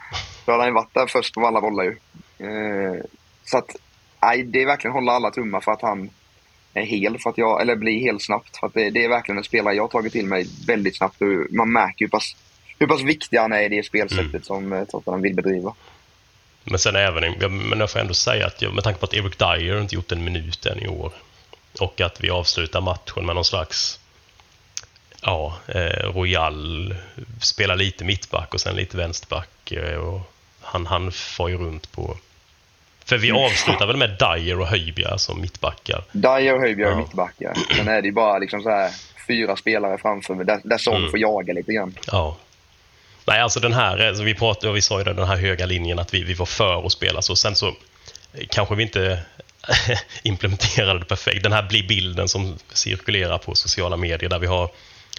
[0.44, 1.96] Då hade han ju varit där först på alla bollar ju.
[2.46, 3.04] Eh,
[3.44, 3.76] så att,
[4.22, 6.10] nej, det är verkligen hålla alla tummar för att han
[6.74, 8.56] är hel, för att jag, eller blir hel snabbt.
[8.56, 11.20] För att det, det är verkligen en spelare jag har tagit till mig väldigt snabbt.
[11.50, 12.08] Man märker ju.
[12.08, 12.36] pass,
[12.82, 14.42] hur pass viktig han är i det spelsättet Mm.
[14.42, 15.74] som eh, Tottenham vill bedriva.
[16.64, 17.32] men sen även,
[17.68, 20.12] men jag får ändå säga att jag, med tanke på att Eric Dyer inte gjort
[20.12, 21.12] en minut än i år
[21.80, 23.98] och att vi avslutar matchen med någon slags
[25.22, 26.94] ja, eh, Royal
[27.40, 29.72] spelar lite mittback och sen lite vänsterback.
[29.72, 30.20] Eh, och
[30.60, 32.16] han, han far ju runt på...
[33.04, 36.04] För vi avslutar väl med Dyer och Höjbjerg som mittbackar.
[36.12, 36.98] Dyer och Höjbjerg är Ja.
[36.98, 37.54] mittbackar.
[37.76, 38.90] Sen är det ju bara liksom så här
[39.28, 41.10] fyra spelare framför mig, där, där Son Mm.
[41.10, 41.94] får jaga lite grann.
[42.06, 42.36] Ja.
[43.24, 46.14] Nej, alltså den här, alltså vi, pratade, vi sa ju den här höga linjen att
[46.14, 47.36] vi, vi var för att spela så.
[47.36, 49.22] Sen så eh, kanske vi inte
[50.22, 51.42] implementerade det perfekt.
[51.42, 54.70] Den här blir bilden som cirkulerar på sociala medier där vi har,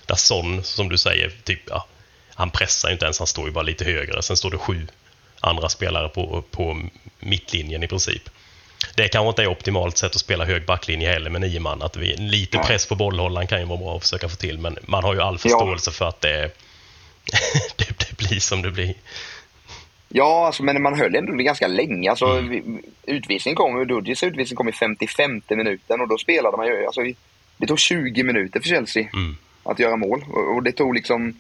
[0.06, 1.88] där Son, som du säger, typ, ja,
[2.34, 4.22] han pressar ju inte ens, han står ju bara lite högre.
[4.22, 4.88] Sen står det sju
[5.40, 6.82] andra spelare på, på
[7.20, 8.30] mittlinjen i princip.
[8.96, 11.82] Det kanske inte är optimalt sätt att spela hög backlinje heller med nio man.
[11.82, 14.78] Att vi, lite press på bollhållaren kan ju vara bra att försöka få till, men
[14.82, 16.52] man har ju all förståelse för att det är,
[17.78, 18.94] det bli som det blir.
[20.10, 22.10] Ja, alltså, men man höll ändå ganska länge.
[22.10, 22.64] Alltså, vi-
[23.06, 26.86] Utvisningen kom, Dudgis utvisning kom i 55 minuten och då spelade man ju...
[26.86, 27.02] Alltså,
[27.58, 29.38] det tog 20 minuter för Chelsea Mm.
[29.64, 30.24] att göra mål.
[30.56, 31.40] Och, det tog liksom...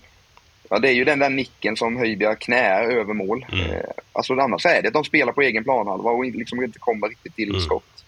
[0.70, 3.46] Ja, det är ju den där nicken som Höjbjerg knär över mål.
[3.52, 3.70] Mm.
[3.70, 7.10] Eh, alltså annars är det att de spelar på egen planhalva och liksom inte kommer
[7.10, 7.62] riktigt till Mm.
[7.62, 8.04] skott.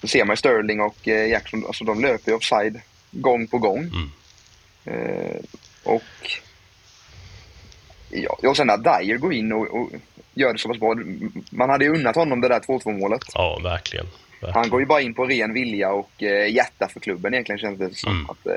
[0.00, 2.80] Det ser man ju Sterling och eh, Jackson, alltså de löper ju offside
[3.10, 3.78] gång på gång.
[3.78, 4.10] Mm.
[4.84, 5.36] Eh,
[5.84, 6.02] och
[8.12, 9.90] ja, och sen att Dyer går in och, och
[10.34, 10.94] gör det så pass bra.
[11.50, 13.22] Man hade ju unnat honom det där 2-2 målet.
[13.34, 14.06] Ja, verkligen.
[14.40, 14.54] verkligen.
[14.54, 17.78] Han går ju bara in på ren vilja och eh, hjärta för klubben egentligen känns
[17.78, 18.12] det som.
[18.12, 18.30] Mm.
[18.30, 18.52] Att, eh,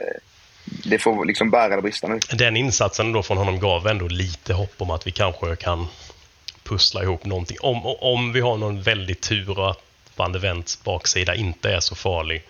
[0.65, 2.19] det får liksom bära eller brista nu.
[2.33, 5.87] Den insatsen då från honom gav ändå lite hopp om att vi kanske kan
[6.63, 7.57] pussla ihop någonting.
[7.61, 9.81] Om, om vi har någon väldigt tur och att
[10.15, 12.43] Van de Vents baksida inte är så farlig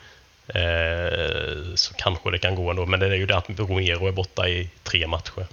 [0.47, 2.85] eh, så kanske det kan gå ändå.
[2.85, 5.45] Men det är ju det att Romero är borta i tre matcher.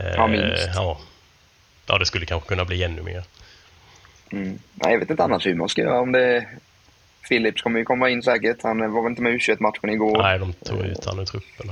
[0.00, 0.68] Eh, Ja, minst.
[0.74, 0.98] Ja.
[1.86, 3.24] ja, det skulle kanske kunna bli ännu mer.
[4.32, 4.58] Mm.
[4.74, 6.00] Nej, jag vet inte annars hur man ska göra.
[6.00, 6.46] Om det...
[7.28, 8.62] Philips kommer ju komma in säkert.
[8.62, 10.22] Han var väl inte med i U21-matchen igår.
[10.22, 11.70] Nej, de tog ut han ur truppen.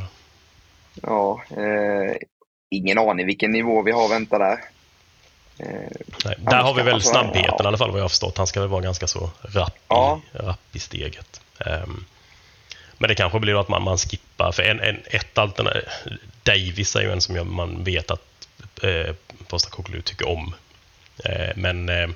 [1.03, 2.17] Ja, eh,
[2.71, 4.59] ingen aning vilken nivå vi har vänta där.
[5.59, 5.91] Eh,
[6.25, 7.65] Nej, där har vi väl alltså, snabbheten ja.
[7.65, 8.39] i alla fall vad jag har förstått.
[8.39, 10.21] Han ska väl vara ganska så rapp i, Ja.
[10.33, 11.41] rapp i steget.
[11.67, 12.05] Ehm,
[12.99, 15.83] men det kanske blir att man, man skippar, för en, en, ett alternativ,
[16.47, 18.49] Davis är ju en som jag, man vet att
[18.83, 19.15] eh,
[19.49, 20.55] Postecoglou tycker om.
[21.25, 22.09] Eh, men eh,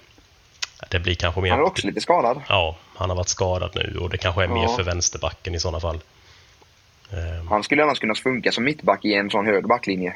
[0.90, 1.50] det blir kanske mer...
[1.50, 2.42] han är också lite skadad.
[2.48, 4.76] Ja, han har varit skadad nu och det kanske är mer Ja.
[4.76, 6.00] för vänsterbacken i sådana fall.
[7.12, 10.14] Ehm, Han skulle annars kunna funka som mittback i en sån hög backlinje.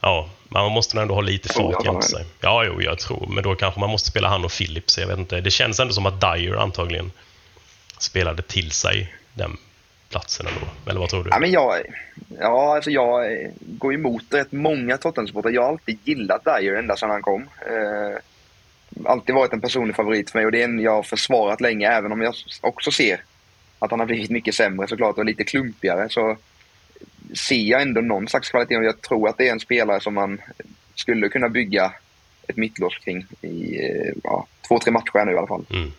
[0.00, 2.24] Ja, men man måste ändå ha lite fart jämte sig.
[2.40, 3.26] Ja, jo, jag tror.
[3.26, 4.98] Men då kanske man måste spela han och Philips.
[4.98, 5.40] Jag vet inte.
[5.40, 7.12] Det känns ändå som att Dyer antagligen
[7.98, 9.56] spelade till sig den
[10.10, 10.90] platsen ändå.
[10.90, 11.30] Eller vad tror du?
[11.30, 11.82] Ja, men jag,
[12.40, 13.26] ja, alltså jag
[13.60, 15.50] går emot rätt många Tottenham-supportrar.
[15.50, 17.42] Jag har alltid gillat Dyer ända sedan han kom.
[17.42, 18.18] Eh,
[19.04, 21.88] alltid varit en personlig favorit för mig och det är en jag har försvarat länge
[21.88, 23.20] även om jag också ser
[23.78, 26.08] att han har blivit mycket sämre såklart och lite klumpigare.
[26.08, 26.36] Så
[27.34, 30.14] ser jag ändå någon slags kvalitet och jag tror att det är en spelare som
[30.14, 30.40] man
[30.94, 31.92] skulle kunna bygga
[32.48, 35.64] ett mittlås kring i eh, ja, två, tre matcher nu i alla fall.
[35.70, 35.92] Mm.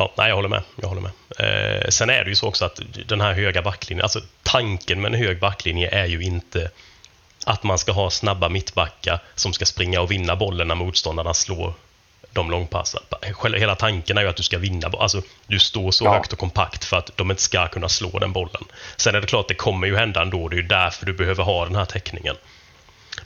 [0.00, 0.62] Ja, nej, jag håller med.
[0.76, 1.12] Jag håller med.
[1.38, 5.14] Eh, sen är det ju så också att den här höga backlinjen, alltså tanken med
[5.14, 6.70] en hög backlinje är ju inte
[7.46, 11.74] att man ska ha snabba mittbackar som ska springa och vinna bollen när motståndarna slår
[12.32, 13.02] de långpassar.
[13.58, 14.90] Hela tanken är ju att du ska vinna.
[14.98, 16.12] Alltså, du står så Ja.
[16.12, 18.64] högt och kompakt för att de inte ska kunna slå den bollen.
[18.96, 20.48] Sen är det klart, det kommer ju hända ändå.
[20.48, 22.36] Det är ju därför du behöver ha den här täckningen.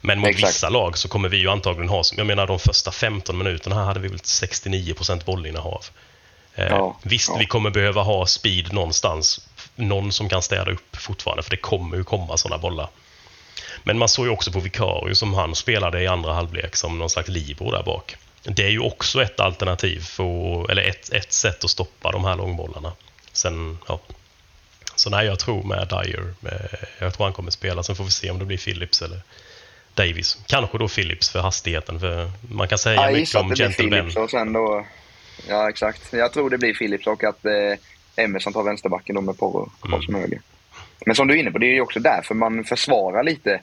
[0.00, 0.48] Men mot Exakt.
[0.54, 3.84] vissa lag så kommer vi ju antagligen ha, jag menar de första 15 minuterna här
[3.84, 5.84] hade vi väl 69% bollinnehav.
[6.54, 7.36] Eh, Ja, visst, ja.
[7.38, 9.48] vi kommer behöva ha speed någonstans.
[9.76, 12.88] Någon som kan städa upp fortfarande, för det kommer ju komma sådana bollar.
[13.82, 17.10] Men man såg ju också på Vicario som han spelade i andra halvlek som någon
[17.10, 18.16] slags libero där bak.
[18.42, 22.36] Det är ju också ett alternativ, för, eller ett, ett sätt att stoppa de här
[22.36, 22.92] långbollarna.
[23.32, 24.00] Sen, ja.
[24.96, 27.82] Så nej, jag tror med Dyer, eh, jag tror han kommer spela.
[27.82, 29.20] Sen får vi se om det blir Phillips eller
[29.94, 30.38] Davis.
[30.46, 33.98] Kanske då Phillips för hastigheten, för man kan säga Ja, mycket om Gentlemen.
[34.00, 34.86] Philips och sen då...
[35.48, 36.12] Ja, exakt.
[36.12, 37.52] Jag tror det blir Philips och att eh,
[38.24, 40.02] Emerson tar vänsterbacken då med Porro Mm.
[40.02, 40.40] som höger.
[41.06, 43.60] Men som du är inne på, det är ju också därför man försvarar lite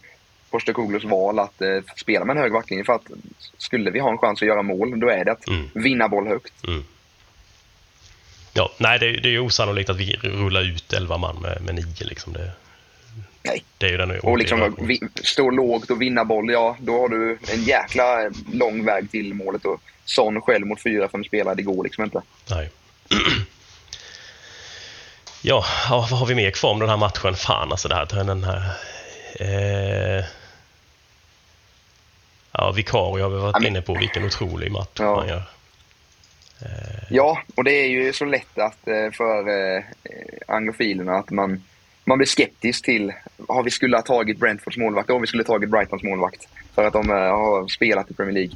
[0.50, 2.84] Postecoglous val att eh, spela med en hög backlinje.
[2.86, 3.06] För att
[3.58, 5.70] skulle vi ha en chans att göra mål, då är det att Mm.
[5.74, 6.54] vinna boll högt.
[8.54, 11.76] Ja, nej, det, det är ju osannolikt att vi rullar ut 11 man med, med
[11.76, 11.86] 9.
[12.00, 12.34] Liksom.
[12.34, 12.52] Det,
[13.44, 13.64] Nej.
[13.78, 14.76] det är ju den Och liksom
[15.24, 19.66] stå lågt och vinna boll, ja då har du en jäkla lång väg till målet.
[19.66, 22.22] Och sån själv mot fyra fem spelare, det går liksom inte.
[22.50, 22.70] Nej.
[25.42, 27.36] Ja, ja, vad har vi mer kvar om den här matchen?
[27.36, 28.64] Fan alltså det här, den här...
[29.40, 30.26] Eh,
[32.52, 35.20] ja, Vikario har vi varit Ja, men- inne på, vilken otrolig match Ja.
[35.20, 35.44] han gör.
[37.10, 39.84] Ja, och det är ju så lätt att eh, för eh,
[40.48, 41.64] anglofilerna att man,
[42.06, 43.14] man blir skeptisk till,
[43.48, 46.48] har vi skulle ha tagit Brentfords målvakt, och vi skulle ha tagit Brightons målvakt.
[46.76, 48.56] För att de eh, har spelat i Premier League.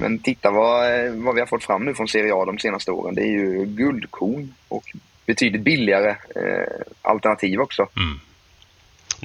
[0.00, 2.90] Men titta vad, eh, vad vi har fått fram nu från Serie A de senaste
[2.90, 3.14] åren.
[3.14, 4.84] Det är ju guldkorn och
[5.26, 7.88] betydligt billigare eh, alternativ också.
[7.96, 8.20] Mm.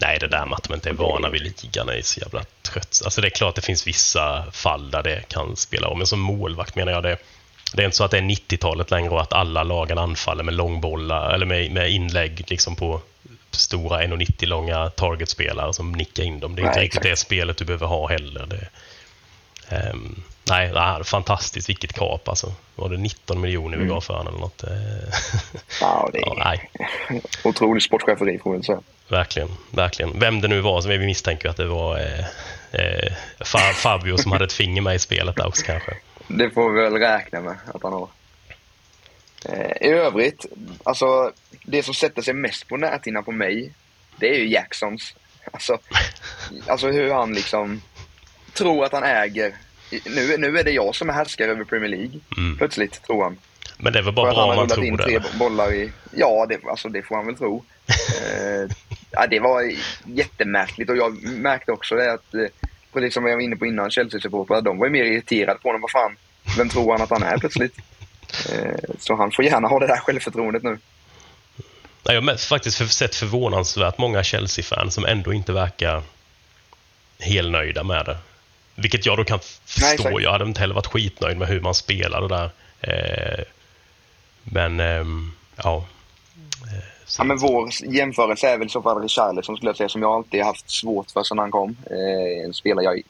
[0.02, 3.02] Nej, det där med att man inte är vana vid ligan är så jävla trött.
[3.06, 6.20] Alltså det är klart det finns vissa fall där det kan spela om, men som
[6.20, 7.18] målvakt menar jag det.
[7.74, 10.54] Det är inte så att det är 90-talet längre och att alla lagen anfaller med
[10.54, 13.02] långbollar eller med, med inlägg liksom på
[13.52, 16.56] stora 1,90 långa targetspelare som nickar in dem.
[16.56, 18.46] Det är inte Nej, riktigt det spelet du behöver ha heller.
[18.46, 18.68] Det,
[19.76, 22.54] ehm, nej, det här, fantastiskt vilket kap alltså.
[22.76, 24.64] Var det 19 miljoner vi gav för honom eller något?
[24.64, 25.14] Eh,
[25.82, 26.70] Ja, det är ja, nej.
[27.44, 28.80] otrolig sportcheferi får man säga.
[29.08, 30.20] verkligen, verkligen.
[30.20, 32.20] Vem det nu var, så vi misstänker att det var eh,
[32.72, 35.92] eh, Fa- Fabio som hade ett finger med i spelet där också kanske.
[36.30, 38.10] Det får vi väl räkna med att han har.
[39.46, 40.46] Eh, I övrigt,
[40.84, 41.32] alltså
[41.63, 43.74] det som sätter sig mest på näthinnan på mig,
[44.18, 45.15] det är ju Jacksons.
[45.52, 45.78] Alltså,
[46.68, 47.82] alltså hur han liksom
[48.54, 49.54] tror att han äger.
[50.06, 52.20] Nu, nu är det jag som är härskare över Premier League.
[52.38, 52.58] Mm.
[52.58, 53.38] Plötsligt, tror han.
[53.78, 55.38] Men det är väl bara bra han om in tror tre det.
[55.38, 55.92] bollar i...
[56.15, 57.63] Ja, det, alltså, det får han väl tro.
[57.88, 58.76] eh,
[59.12, 59.72] ja, det var
[60.06, 63.91] jättemärkligt och jag märkte också det att, eh, precis som jag var inne på innan,
[63.91, 65.82] Chelsea-supportrar, de var ju mer irriterade på honom.
[65.82, 66.17] Vad fan,
[66.58, 67.78] vem tror han att han är plötsligt?
[68.49, 70.78] Eh, så han får gärna ha det där självförtroendet nu.
[72.04, 76.04] Nej, jag har faktiskt sett förvånansvärt många Chelsea-fans som ändå inte verkar
[77.19, 78.17] helt nöjda med det.
[78.75, 79.86] Vilket jag då kan Nej, förstå.
[80.08, 80.23] exakt.
[80.23, 82.52] jag hade inte heller varit skitnöjd med hur man spelar det där.
[82.82, 83.43] Eh,
[84.43, 85.86] men, ehm, ja.
[86.71, 90.02] Eh, Ja, men vår jämförelse är väl i så fall Richarlison skulle jag säga, som
[90.02, 91.78] jag alltid haft svårt för sedan han kom.
[91.86, 93.02] Eh, en spelare jag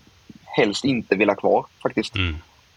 [0.45, 2.15] helst inte vill ha kvar faktiskt.
[2.15, 2.35] Mm.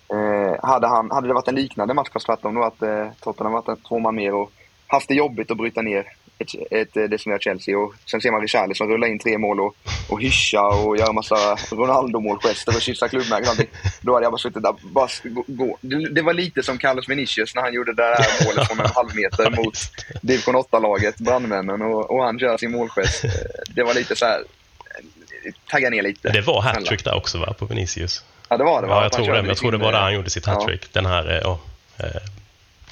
[0.08, 3.52] Eh, hade, han, hade det varit en liknande match, fast tvärtom, då att eh, Tottenham
[3.52, 4.52] varit två man mer och
[4.86, 6.06] haft det jobbigt att bryta ner
[6.42, 7.78] ett, ett, eh, är Chelsea.
[7.78, 9.76] Och sen ser man Richarlison rulla in tre mål och,
[10.08, 13.66] och hyscha och göra massa Ronaldo-målgester och kyssa klubbmärken.
[14.00, 15.08] Då hade jag bara suttit där bara
[15.46, 15.78] gå.
[15.80, 18.90] Det, det var lite som Carlos Vinicius när han gjorde det där målet från en
[18.94, 19.74] halv meter mot
[20.22, 23.24] division 8-laget, brandmännen, och, och han gör sin målgest.
[23.24, 23.30] Eh,
[23.74, 26.30] Det var lite så här eh, tagga ner lite.
[26.30, 28.24] Det var hattrick där också va, på Vinicius?
[28.48, 28.88] Ja, det var det.
[28.88, 28.94] va?
[28.94, 29.32] Ja, jag tror det.
[29.32, 30.52] Men jag tror det var där han gjorde sitt ja.
[30.52, 30.92] hattrick.
[30.92, 31.60] Den här, ja,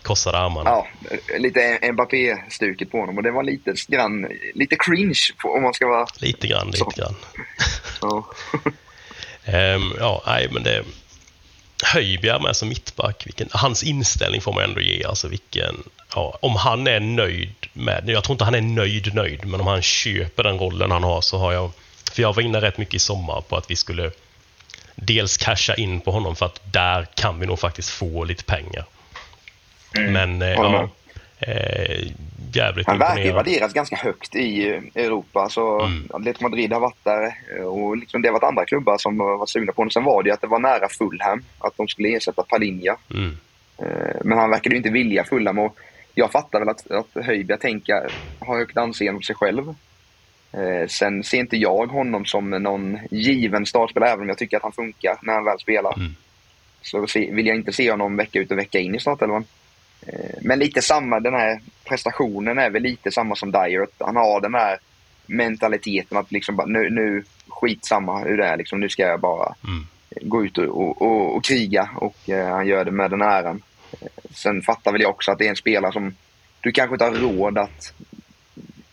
[0.03, 0.71] korsade armarna.
[0.71, 0.87] Ja,
[1.39, 6.07] lite Mbappé-stuket på honom och det var lite grann, lite cringe om man ska vara...
[6.19, 6.91] Lite grann, lite Så.
[6.97, 7.15] grann.
[8.03, 8.25] Ja.
[9.45, 10.85] Ehm, ja, nej, men det...
[11.85, 15.05] Höjbjerg med som mittback, vilken, hans inställning får man ändå ge.
[15.05, 15.83] Alltså vilken,
[16.15, 19.67] ja, om han är nöjd med, jag tror inte han är nöjd nöjd, men om
[19.67, 21.71] han köper den rollen han har så har jag,
[22.13, 24.11] för jag var inne rätt mycket i sommar på att vi skulle
[24.95, 28.85] dels casha in på honom för att där kan vi nog faktiskt få lite pengar.
[29.95, 30.89] Men eh, ja,
[31.39, 32.07] eh,
[32.53, 35.49] jävligt Han verkar värderas ganska högt i eh, Europa.
[35.51, 36.09] Så Mm.
[36.11, 39.47] Atletico Madrid har varit där eh, och liksom det har varit andra klubbar som var
[39.47, 39.91] sugna på honom.
[39.91, 42.97] Sen var det ju att det var nära Fulham, att de skulle ersätta Palinja.
[43.15, 43.37] Mm.
[43.79, 45.79] Eh, Men han verkade ju inte vilja Fulham och
[46.15, 49.75] jag fattar väl att, att Höjbjerg tänker, har högt anseende på sig själv.
[50.53, 54.63] Eh, sen ser inte jag honom som någon given startspelare, även om jag tycker att
[54.63, 55.95] han funkar när han väl spelar.
[55.97, 56.15] Mm.
[56.83, 59.45] Så vill jag inte se honom vecka ut och vecka in i startelvan.
[60.07, 63.87] Eh, men lite samma, den här prestationen är väl lite samma som Dyer.
[63.99, 64.79] Han har den här
[65.27, 69.55] mentaliteten att liksom bara, nu, nu skitsamma hur det är, liksom, nu ska jag bara
[69.65, 69.87] Mm.
[70.23, 73.63] gå ut och, och, och kriga och eh, han gör det med den äran.
[74.01, 76.15] Eh, sen fattar väl jag också att det är en spelare som
[76.61, 77.93] du kanske inte har råd att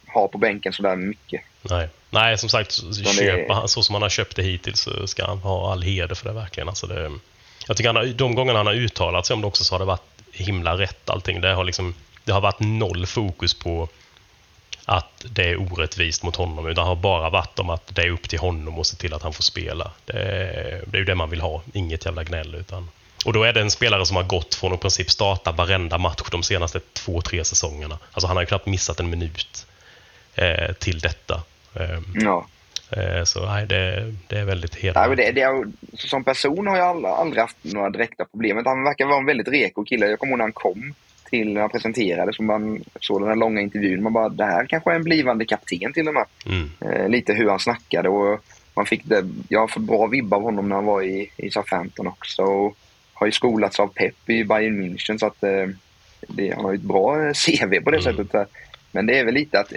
[0.08, 1.42] ha på bänken sådär mycket.
[1.62, 1.90] Nej.
[2.10, 5.38] Nej, som sagt, så- han, så som han har köpt det hittills så ska han
[5.38, 6.70] ha all heder för det verkligen.
[6.70, 7.12] Alltså det,
[7.68, 9.86] jag tycker han de gångerna han har uttalat sig om det också så har det
[9.86, 11.42] varit himla rätt allting.
[11.42, 13.90] Det har, liksom, det har varit noll fokus på
[14.86, 16.68] att det är orättvist mot honom.
[16.68, 19.14] Utan det har bara varit om att det är upp till honom att se till
[19.14, 19.92] att han får spela.
[20.06, 22.56] Det är, det är ju det man vill ha, inget jävla gnäll.
[22.56, 22.90] Utan,
[23.26, 25.98] och då är det en spelare som har gått från att i princip starta varenda
[25.98, 27.98] match de senaste två, tre säsongerna.
[28.12, 29.66] Alltså han har ju knappt missat en minut
[30.36, 31.42] eh, till detta.
[31.74, 32.48] Eh, Ja
[32.92, 35.36] eh, så nej, det, det är väldigt Nej, men hedervärt.
[35.36, 35.42] det,
[35.92, 38.62] det som person har jag aldrig, haft några direkta problem.
[38.66, 40.06] Han verkar vara en väldigt reko kille.
[40.08, 40.94] Jag kommer ihåg när han kom
[41.30, 44.04] till, när han presenterades, som man såg den här långa intervjun.
[44.04, 46.26] Man bara, det här kanske är en blivande kapten till och med.
[46.46, 48.40] Mm, Eh, lite hur han snackade och
[48.74, 51.50] man fick det, jag har fått bra vibbar av honom när han var i, i
[51.52, 52.42] Southampton också.
[52.44, 52.78] Och
[53.14, 55.68] har ju skolats av Pep i Bayern München så att eh,
[56.28, 58.16] det, han har ju ett bra eh, CV på det Mm.
[58.18, 58.50] sättet.
[58.92, 59.74] Men det är väl lite att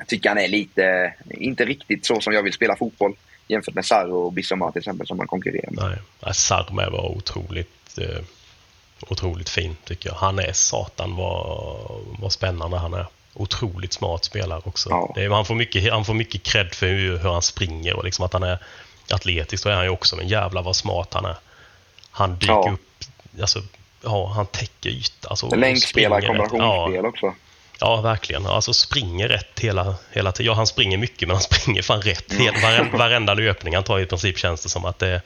[0.00, 3.14] jag tycker han är lite, inte riktigt så som jag vill spela fotboll
[3.48, 5.84] jämfört med Sarro och Bissoma till exempel som han konkurrerar med.
[5.84, 5.98] nej.
[6.24, 8.22] Nej, Sarme var otroligt, eh,
[9.08, 10.16] otroligt fin tycker jag.
[10.16, 11.86] Han är satan vad,
[12.18, 13.06] vad spännande han är.
[13.34, 14.90] Otroligt smart spelare också.
[14.90, 15.12] Ja.
[15.14, 18.24] Det han, får mycket, han får mycket cred för hur, hur han springer och liksom
[18.24, 18.58] att han är
[19.10, 19.64] atletisk.
[19.64, 21.36] Då är han ju också, men jävlar vad smart han är.
[22.10, 22.70] Han dyker Ja.
[22.72, 23.04] upp,
[23.40, 23.62] alltså,
[24.04, 25.28] ja, han täcker yta.
[25.28, 27.34] Alltså, Länkspelare, kombinationsspel Ja, också.
[27.80, 28.46] Ja, verkligen.
[28.46, 30.46] Alltså springer rätt hela, hela tiden.
[30.46, 32.32] Ja, han springer mycket, men han springer fan rätt.
[32.32, 35.22] Hela, varenda, varenda löpning han tar i princip känns det som att det.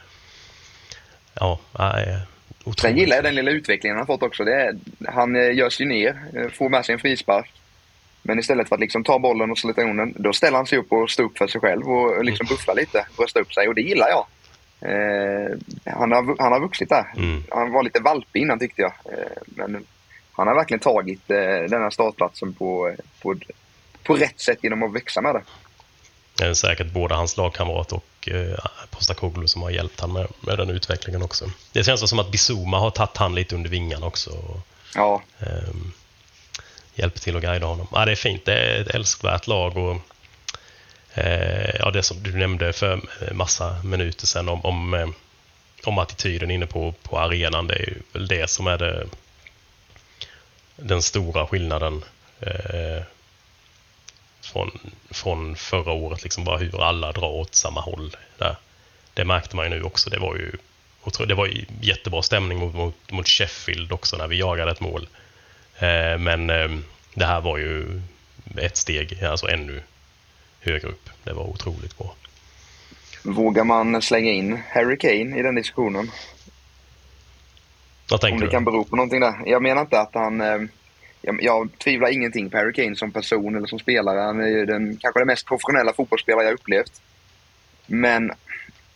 [1.34, 2.18] Ja, nej,
[2.60, 2.80] otroligt.
[2.80, 4.42] Sen gillar jag den lilla utvecklingen han fått också.
[4.42, 4.78] Är,
[5.08, 7.52] han eh, görs ju ner, eh, får med sig en frispark.
[8.22, 10.78] Men istället för att liksom ta bollen och slita in den, då ställer han sig
[10.78, 13.74] upp och står upp för sig själv och liksom bufflar lite, bröstar upp sig och
[13.74, 14.26] det gillar jag.
[14.80, 17.04] Eh, han, har, han har vuxit där.
[17.16, 17.42] Mm.
[17.50, 18.92] Han var lite valpig innan tyckte jag.
[19.04, 19.84] Eh, men
[20.36, 21.36] han har verkligen tagit eh,
[21.70, 23.34] den här startplatsen på, på
[24.04, 25.42] på rätt sätt genom att växa med det.
[26.38, 28.58] Det är säkert både hans lagkamrat och eh,
[28.90, 31.50] Postakoglu som har hjälpt han med, med den utvecklingen också.
[31.72, 34.30] Det känns som att Bizuma har tagit han lite under vingarna också.
[34.30, 34.60] Och,
[34.94, 35.92] Ja, ehm,
[36.94, 37.86] hjälper till att guida honom.
[37.92, 38.44] Ja, det är fint.
[38.44, 39.76] Det är ett älskvärt lag.
[39.76, 39.96] Och,
[41.14, 43.00] eh, ja, det som du nämnde för
[43.32, 45.08] massa minuter sedan om, om, eh,
[45.84, 47.66] om attityden inne på, på arenan.
[47.66, 49.06] Det är ju väl det som är det,
[50.76, 52.04] den stora skillnaden
[52.40, 53.02] eh,
[54.40, 54.70] från,
[55.10, 56.22] från förra året.
[56.22, 58.16] Liksom bara hur alla drar åt samma håll.
[58.38, 58.56] Där.
[59.14, 60.10] Det märkte man ju nu också.
[60.10, 60.52] Det var ju,
[61.28, 65.08] det var ju jättebra stämning mot, mot, mot Sheffield också när vi jagade ett mål.
[65.78, 66.68] Eh, men eh,
[67.14, 68.02] det här var ju
[68.56, 69.82] ett steg, alltså ännu
[70.60, 71.10] högre upp.
[71.24, 72.14] Det var otroligt bra.
[73.22, 76.10] vågar man slänga in Harry Kane i den diskussionen?
[78.10, 78.50] Vad Om tänker det du?
[78.50, 79.34] kan bero på någonting där.
[79.46, 80.40] Jag menar inte att han...
[80.40, 80.58] Eh,
[81.22, 84.20] jag, jag tvivlar ingenting på Harry Kane som person eller som spelare.
[84.20, 87.02] Han är ju den, kanske den mest professionella fotbollsspelare jag upplevt.
[87.86, 88.30] Men,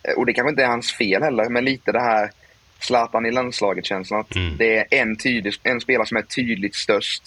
[0.03, 2.31] eh, och det kanske inte är hans fel heller, men lite det här
[2.79, 4.19] Zlatan i landslaget-känslan.
[4.19, 4.57] Att Mm.
[4.57, 7.23] det är en, tydlig, en spelare som är tydligt störst.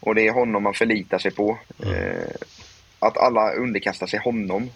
[0.00, 1.58] Och det är honom man förlitar sig på.
[1.86, 2.30] Eh,
[2.98, 4.70] att alla underkastar sig honom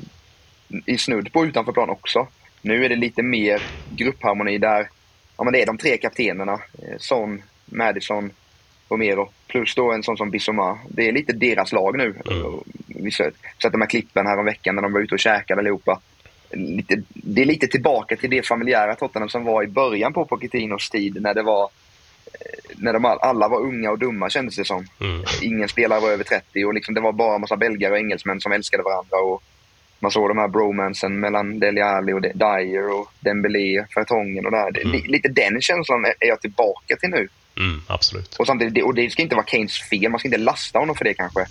[0.86, 2.28] i snudd på utanför plan också.
[2.62, 3.62] Nu är det lite mer
[3.97, 4.88] gruppharmoni där
[5.37, 6.53] ja, men det är de tre kaptenerna.
[6.53, 8.30] Eh, Son, Madison,
[8.89, 9.30] Romero.
[9.47, 10.78] Plus då en sån som Bissoma.
[10.89, 12.05] Det är lite deras lag nu.
[12.30, 12.61] Mm.
[12.87, 13.35] Vi sett
[13.72, 16.01] de här klippen här om veckan när de var ute och käkade allihopa.
[16.51, 20.91] Lite, det är lite tillbaka till det familjära Tottenham som var i början på Pochettinos
[20.91, 21.62] tid när det var
[22.26, 24.87] eh, när de all- alla var unga och dumma kändes det som.
[25.01, 25.22] Mm.
[25.43, 28.41] Ingen spelare var över 30 och liksom det var bara en massa belgare och engelsmän
[28.41, 29.16] som älskade varandra.
[29.18, 29.43] Och
[30.05, 34.57] man såg de här bromansen mellan Dele Alli och Dyer och Dembélé, Fertongen och det
[34.59, 34.72] här.
[34.84, 37.28] Li- Lite den känslan är jag tillbaka till nu.
[37.57, 38.34] Mm, absolut.
[38.38, 41.05] Och, samtidigt, och det ska inte vara Kanes fel, man ska inte lasta honom för
[41.05, 41.46] det kanske.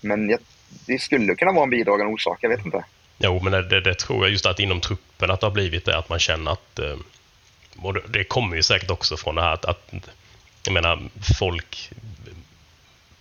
[0.00, 0.38] Men jag,
[0.86, 2.84] det skulle kunna vara en bidragande orsak, jag vet inte.
[3.18, 5.98] Jo, men det, det, tror jag just att inom truppen att det har blivit det
[5.98, 6.96] att man känner att eh,
[7.76, 9.92] och det, kommer ju säkert också från det här att, att
[10.64, 11.02] jag menar,
[11.38, 11.90] folk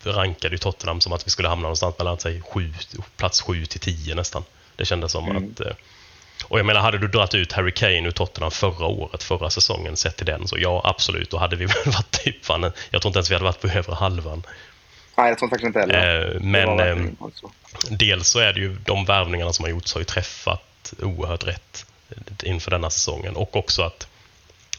[0.03, 2.73] rankade ju Tottenham som att vi skulle hamna någonstans mellan säg, sju,
[3.17, 4.43] plats 7 till 10 nästan.
[4.81, 5.59] Det kändes som att...
[5.59, 5.73] eh,
[6.47, 9.97] Och jag menar, hade du dragit ut Harry Kane ur Tottenham förra året, förra säsongen,
[9.97, 13.01] sett till den, så ja, absolut, då hade vi väl varit typ fan, en- jag
[13.01, 14.43] tror inte ens vi hade varit på övre halvan.
[15.17, 16.21] Nej, jag tror faktiskt inte heller.
[16.25, 16.77] Eh, Det men...
[16.77, 17.51] verkligen ehm, inte så.
[17.89, 21.85] dels så är det ju de värvningarna som har gjorts har ju träffat oerhört rätt
[22.43, 24.07] inför denna säsongen och också att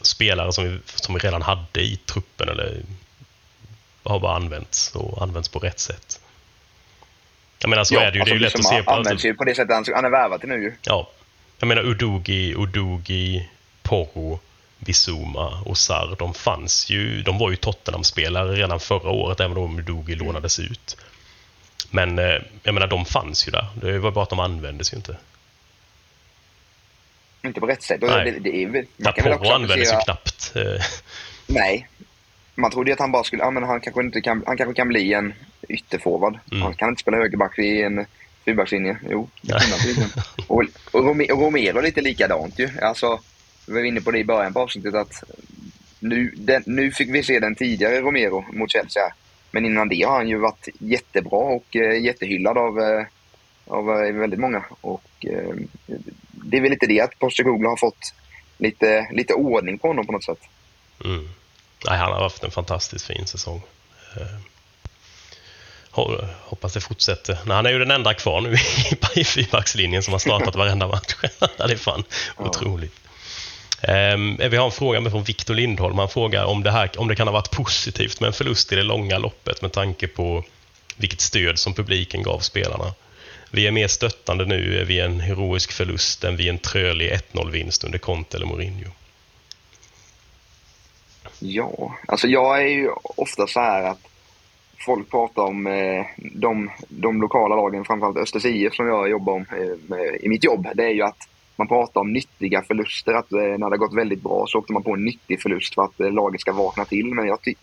[0.03, 2.83] spelare som vi, som vi redan hade i truppen eller
[4.05, 6.21] har bara använts och använts på rätt sätt.
[7.63, 8.25] Jag menar så är det ju.
[8.25, 8.91] Det är ju lätt att Bissoma se på.
[8.91, 10.73] används Alltså, ju på det sättet han, han är värvad till nu ju.
[10.83, 11.11] ja,
[11.59, 13.49] jag menar Udogi, Udogi,
[13.83, 14.41] Porro,
[14.79, 19.79] Bizuma och Sarr, de fanns ju, de var ju Tottenham-spelare redan förra året, även om
[19.79, 20.97] Udogi lånades ut.
[21.91, 23.67] Men eh, jag menar, de fanns ju där.
[23.75, 25.17] Det var bara att de användes ju inte.
[27.45, 28.01] Inte på rätt sätt.
[28.03, 28.31] Nej.
[28.31, 30.53] Det, det är, väl- Ja, man kan Porro användes ju knappt.
[30.57, 30.85] Eh,
[31.47, 31.89] Nej.
[32.55, 34.89] Man trodde att han bara skulle, ja men han kanske inte kan, han kanske kan
[34.89, 35.35] bli en
[35.69, 36.39] ytterforward.
[36.51, 36.63] Mm.
[36.63, 38.07] Han kan inte spela högerback i en
[38.45, 38.97] fyrbackslinje.
[39.11, 40.11] Jo, det kan han
[40.47, 41.01] och, och,
[41.31, 42.69] och Romero lite likadant ju.
[42.83, 43.21] Alltså,
[43.67, 45.25] vi var inne på det i början på avsnittet att
[46.01, 49.15] nu, den, nu fick vi se den tidigare Romero mot Chelsea.
[49.51, 53.07] Men innan det har han ju varit jättebra och eh, jättehyllad av, eh,
[53.67, 54.65] av eh, väldigt många.
[54.81, 55.55] Och eh,
[56.31, 58.15] det är väl lite det att Postecoglou har fått
[58.59, 60.41] lite, lite ordning på honom på något sätt.
[61.05, 61.29] Mm.
[61.89, 63.63] Nej, han har haft en fantastiskt fin säsong.
[64.17, 64.27] Eh,
[65.91, 67.39] ho- Hoppas det fortsätter.
[67.45, 68.53] Nej, han är ju den enda kvar nu
[69.21, 71.15] i- fyrbackslinjen som har startat varenda match.
[71.41, 72.05] det är fan
[72.37, 72.95] otroligt.
[73.89, 75.99] Um, vi har en fråga med från Victor Lindholm.
[75.99, 78.77] Han frågar om det, här, om det kan ha varit positivt med en förlust i
[78.77, 80.45] det långa loppet med tanke på
[80.97, 82.95] vilket stöd som publiken gav spelarna.
[83.51, 87.99] Vi är mer stöttande nu vid en heroisk förlust än vid en trölig 1-0-vinst under
[87.99, 88.91] Conte eller Mourinho.
[91.45, 94.09] Ja, alltså jag är ju ofta så här att
[94.87, 99.47] folk pratar om eh, de, de lokala lagen, framförallt Östers IF som jag jobbar om
[99.53, 100.69] eh, med, i mitt jobb.
[100.75, 103.13] Det är ju att man pratar om nyttiga förluster.
[103.15, 105.75] Att eh, när det har gått väldigt bra så åkte man på en nyttig förlust
[105.75, 107.15] för att eh, laget ska vakna till.
[107.15, 107.55] Men jag, ty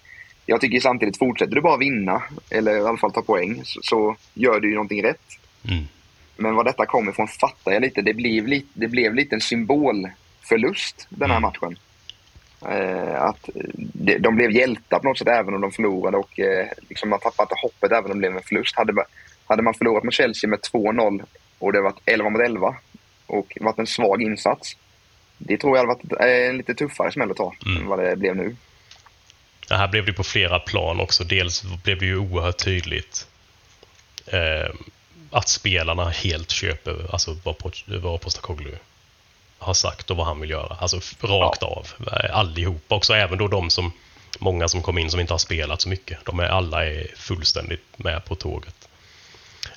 [0.46, 4.16] jag tycker samtidigt, fortsätter du bara vinna, eller i alla fall ta poäng, så, så
[4.34, 5.28] gör du ju någonting rätt.
[5.70, 5.84] Mm.
[6.38, 8.02] Men vad detta kommer ifrån fattar jag lite.
[8.02, 11.42] Det blev lite, det blev lite en symbolförlust den här Mm.
[11.42, 11.78] matchen.
[12.62, 13.49] Eh, att
[14.20, 17.55] de, blev hjältar på något sätt även om de förlorade och eh, liksom man tappade
[17.62, 18.76] hoppet även om det blev en förlust.
[18.76, 18.93] Hade,
[19.45, 21.24] hade man förlorat mot Chelsea med 2-0
[21.60, 22.76] och det varit 11 mot 11
[23.26, 24.78] och varit en svag insats.
[25.38, 27.82] Det tror jag hade varit eh, en lite tuffare smäll att ta Mm.
[27.82, 28.55] än vad det blev nu.
[29.68, 31.24] Det här blev det på flera plan också.
[31.24, 33.28] Dels blev det ju oerhört tydligt
[34.28, 34.70] eh,
[35.32, 38.72] att spelarna helt köper alltså, vad, Poch- vad Postecoglou
[39.60, 40.78] har sagt och vad han vill göra.
[40.80, 41.88] Alltså rakt av.
[42.07, 43.14] Eh, Allihopa också.
[43.14, 43.91] Även då de som,
[44.39, 46.18] många som kom in som inte har spelat så mycket.
[46.26, 48.89] De är alla är fullständigt med på tåget.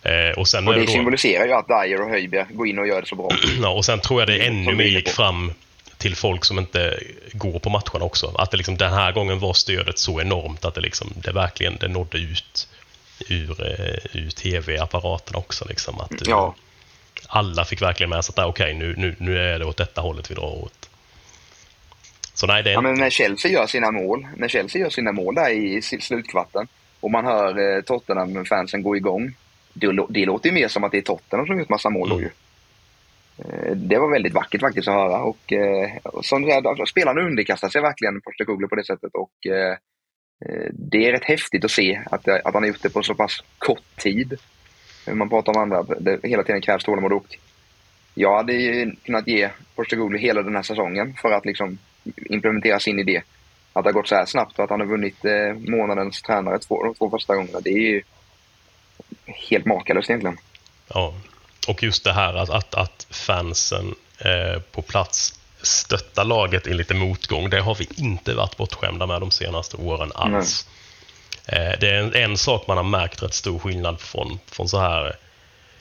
[0.02, 2.78] Eh, och sen Och det det då, symboliserar ju att Dyer och Höjberg går in
[2.78, 3.28] och gör det så bra.
[3.62, 5.52] Ja, och sen tror jag det ännu mer gick fram
[5.98, 7.02] till folk som inte
[7.32, 8.34] går på matcherna också.
[8.38, 11.76] Att det liksom, den här gången var stödet så enormt att det, liksom, det verkligen
[11.80, 12.68] det nådde ut
[13.28, 15.64] ur, eh, ur tv-apparaten också.
[15.68, 16.54] Liksom, att, Ja.
[17.34, 20.00] Alla fick verkligen med sig att ah, okej, nu, nu, nu är det åt detta
[20.00, 20.90] hållet vi drar åt.
[22.34, 25.12] Så nej, det är Ja, men när Chelsea gör sina mål, när Chelsea gör sina
[25.12, 26.66] mål där i slutkvarten
[27.00, 29.34] och man hör eh, Tottenham-fansen gå igång.
[29.72, 32.20] Det, det låter ju mer som att det är Tottenham som gjort massa mål då
[32.20, 32.30] ju.
[33.38, 37.20] Eh, Det var väldigt vackert faktiskt att höra och, eh, och som sagt, alltså, spelarna
[37.20, 39.72] underkastar sig verkligen Postecoglou på det sättet och eh,
[40.46, 43.14] eh, det är rätt häftigt att se att, att han har gjort det på så
[43.14, 44.38] pass kort tid.
[45.06, 47.36] Man pratar om andra, det hela tiden krävs tålamod och
[48.14, 51.78] jag hade ju kunnat ge Postecoglou hela den här säsongen för att liksom
[52.16, 53.22] implementera sin idé.
[53.72, 56.58] Att det har gått så här snabbt och att han har vunnit eh, månadens tränare
[56.58, 57.60] två, de två första gångerna.
[57.60, 58.02] Det är ju
[59.26, 60.38] helt makalöst egentligen.
[60.88, 61.14] Ja,
[61.68, 66.94] och just det här att, att, att fansen eh, på plats stöttar laget i lite
[66.94, 70.66] motgång, det har vi inte varit bortskämda med de senaste åren alls.
[70.66, 70.81] Eh,
[71.46, 75.16] det är en, en sak man har märkt rätt stor skillnad från, från så här,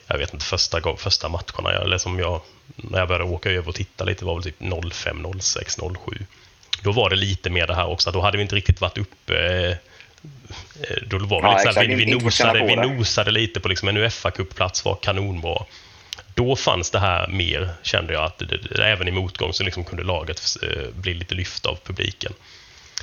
[0.06, 2.40] jag vet inte, första, första matcherna, eller som jag,
[2.76, 6.26] när jag började åka över och titta lite var väl typ 05, 06, 07.
[6.82, 9.68] Då var det lite mer det här också, då hade vi inte riktigt varit uppe
[9.68, 13.96] eh, då var det Ja, här, vi, vi, nosade, vi nosade lite på liksom en
[13.96, 15.64] Uefa-cupplats var kanonbra.
[16.34, 19.84] Då fanns det här mer, kände jag, att det, det, även i motgång så liksom
[19.84, 22.32] kunde laget eh, bli lite lyft av publiken.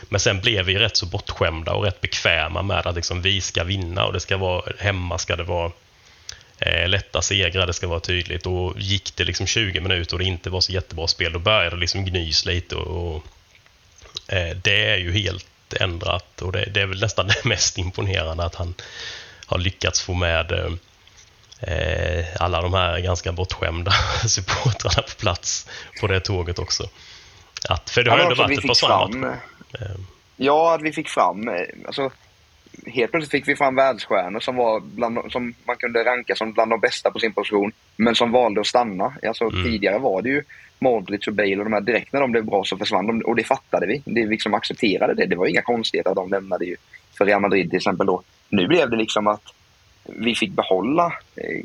[0.09, 3.63] Men sen blev vi rätt så bortskämda och rätt bekväma med att liksom vi ska
[3.63, 5.71] vinna och det ska vara hemma ska det vara
[6.59, 8.45] eh, lätta segrar, det ska vara tydligt.
[8.45, 11.75] Och gick det liksom 20 minuter och det inte var så jättebra spel, då började
[11.75, 13.23] det liksom gnys lite och, och
[14.33, 18.43] eh, det är ju helt ändrat och det, det är väl nästan det mest imponerande
[18.43, 18.73] att han
[19.45, 20.51] har lyckats få med
[21.59, 23.91] eh, alla de här ganska bortskämda
[24.27, 25.67] supportrarna på plats
[26.01, 26.89] på det tåget också.
[27.69, 29.39] Att, för det har ju ändå varit ett par sådana matcher.
[29.74, 29.99] Eh,
[30.41, 31.55] Ja, att vi fick fram, eh,
[31.86, 32.11] alltså
[32.86, 36.72] helt plötsligt fick vi fram världsstjärnor som, var bland, som man kunde ranka som bland
[36.72, 39.13] de bästa på sin position, men som valde att stanna.
[39.28, 39.63] Alltså, Mm.
[39.63, 40.43] Tidigare var det ju
[40.80, 43.36] Modric och Bale och de här, direkt när de blev bra så försvann de och
[43.36, 44.01] det fattade vi.
[44.05, 45.26] Det vi liksom accepterade det.
[45.26, 46.76] Det var inga konstigheter att de lämnade ju
[47.17, 48.22] för Real Madrid till exempel då.
[48.49, 49.43] Nu blev det liksom att
[50.05, 51.61] vi fick behålla eh,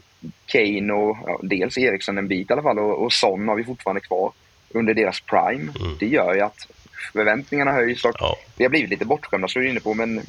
[0.47, 3.65] Kane och ja, dels Eriksson en bit i alla fall och, och Son har vi
[3.65, 4.33] fortfarande kvar
[4.71, 5.73] under deras prime.
[5.81, 5.97] Mm.
[5.99, 6.69] Det gör ju att
[7.13, 8.39] förväntningarna höjs och Ja.
[8.57, 10.27] vi har blivit lite bortskämda som du är inne på men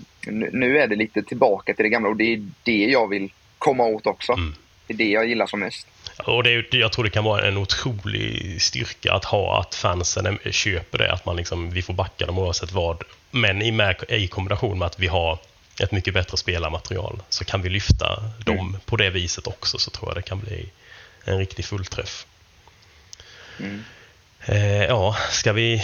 [0.52, 3.84] nu, är det lite tillbaka till det gamla och det är det jag vill komma
[3.84, 4.34] åt också.
[4.34, 4.56] Mm.
[4.88, 5.88] Det är det jag gillar som mest.
[6.26, 10.38] Och det, är- jag tror det kan vara en otrolig styrka att ha att fansen
[10.52, 13.04] köper det, att man liksom, vi får backa dem oavsett vad.
[13.32, 15.40] Men i, med, i kombination med att vi har
[15.82, 20.10] ett mycket bättre spelarmaterial så kan vi lyfta dem på det viset också så tror
[20.10, 20.70] jag det kan bli
[21.26, 22.26] en riktig fullträff.
[24.46, 25.82] Eh, ja, ska vi...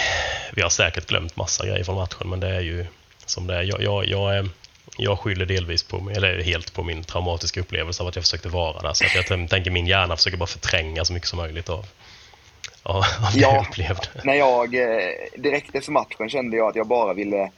[0.54, 2.86] Vi har säkert glömt massa grejer från matchen men det är ju
[3.26, 3.62] som det är.
[3.64, 4.50] Jag, jag, jag, är-
[4.98, 8.82] jag skyller delvis på, eller helt på min traumatiska upplevelse av att jag försökte vara
[8.82, 8.94] där.
[8.94, 11.86] Så att jag tän- tänker min hjärna försöker bara förtränga så mycket som möjligt av,
[12.84, 13.02] av,
[13.34, 13.54] det Ja.
[13.54, 14.08] jag upplevde.
[14.24, 15.08] När jag eh,
[15.38, 17.52] direkt efter matchen kände jag att jag bara ville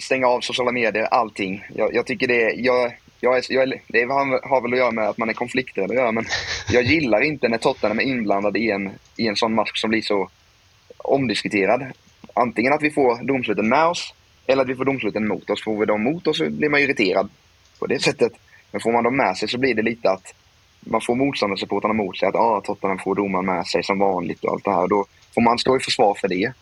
[0.00, 1.64] stänga av sociala medier, allting.
[1.76, 4.90] Jag, jag tycker det, jag, jag är, jag är, det har, har väl att göra
[4.90, 6.26] med att man är konflikträdd att göra, men
[6.70, 10.02] jag gillar inte när Tottenham är inblandade i en, i en sån match som blir
[10.02, 10.28] så
[11.04, 11.92] omdiskuterad.
[12.34, 14.14] Antingen att vi får domsluten med oss
[14.46, 15.64] eller att vi får domsluten mot oss.
[15.64, 17.28] Får vi dem mot oss så blir man irriterad
[17.78, 18.32] på det sättet.
[18.70, 20.34] Men får man dem med sig så blir det lite att
[20.80, 22.28] man får motståndarsupportrarna mot sig.
[22.28, 24.88] Att ah, Tottenham får domaren med sig som vanligt och allt det här.
[24.88, 26.52] Då får man stå i försvar för det.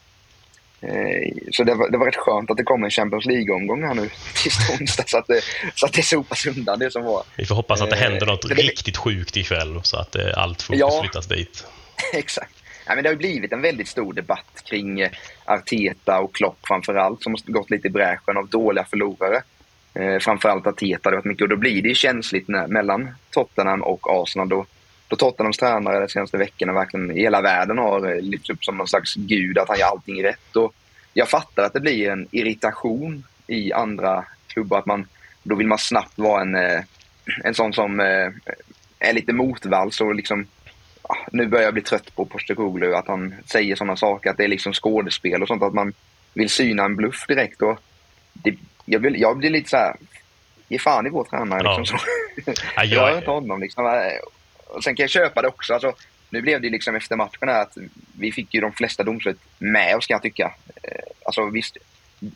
[0.80, 3.94] Eh, så det var, det var rätt skönt att det kom en Champions League-omgång här
[3.94, 4.08] nu
[4.42, 5.40] till onsdag så att, det,
[5.74, 7.22] så att det sopas undan det som var.
[7.36, 10.22] Vi får hoppas att det Eh, händer något det- riktigt sjukt ikväll så att eh,
[10.34, 11.00] allt fokus Ja.
[11.02, 11.66] flyttas dit.
[12.14, 12.54] Exakt.
[12.88, 15.10] Nej, men det har ju blivit en väldigt stor debatt kring eh,
[15.44, 19.42] Arteta och Klopp framförallt som har gått lite i bräschen av dåliga förlorare.
[19.94, 23.82] Eh, framförallt Arteta, det varit mycket och då blir det ju känsligt när, mellan Tottenham
[23.82, 24.48] och Arsenal.
[24.48, 24.66] Då,
[25.08, 28.76] då Tottenhams tränare de senaste veckorna verkligen i hela världen har eh, lyfts upp som
[28.76, 30.56] någon slags gud, att han gör allting rätt.
[30.56, 30.74] Och
[31.14, 35.06] jag fattar att det blir en irritation i andra klubbar, att man,
[35.42, 36.80] då vill man snabbt vara en, eh,
[37.44, 38.00] en sån som
[38.98, 40.46] är lite motvalls och liksom
[41.32, 44.48] nu börjar jag bli trött på Postecoglou, att han säger sådana saker, att det är
[44.48, 45.92] liksom skådespel och sånt, att man
[46.34, 47.62] vill syna en bluff direkt.
[47.62, 47.78] Och
[48.32, 48.54] det,
[48.84, 49.96] jag, blir, jag blir lite så här
[50.68, 51.60] ge fan i vår tränare.
[51.64, 51.78] Ja.
[51.78, 52.04] Liksom, så.
[52.76, 53.60] Ja, jag Rör inte honom.
[53.60, 54.10] Liksom.
[54.66, 55.72] Och sen kan jag köpa det också.
[55.74, 55.92] Alltså,
[56.30, 57.76] nu blev det liksom efter matchen här att
[58.18, 60.54] vi fick ju de flesta domslut med oss kan jag tycka.
[60.82, 61.76] Eh, Alltså visst,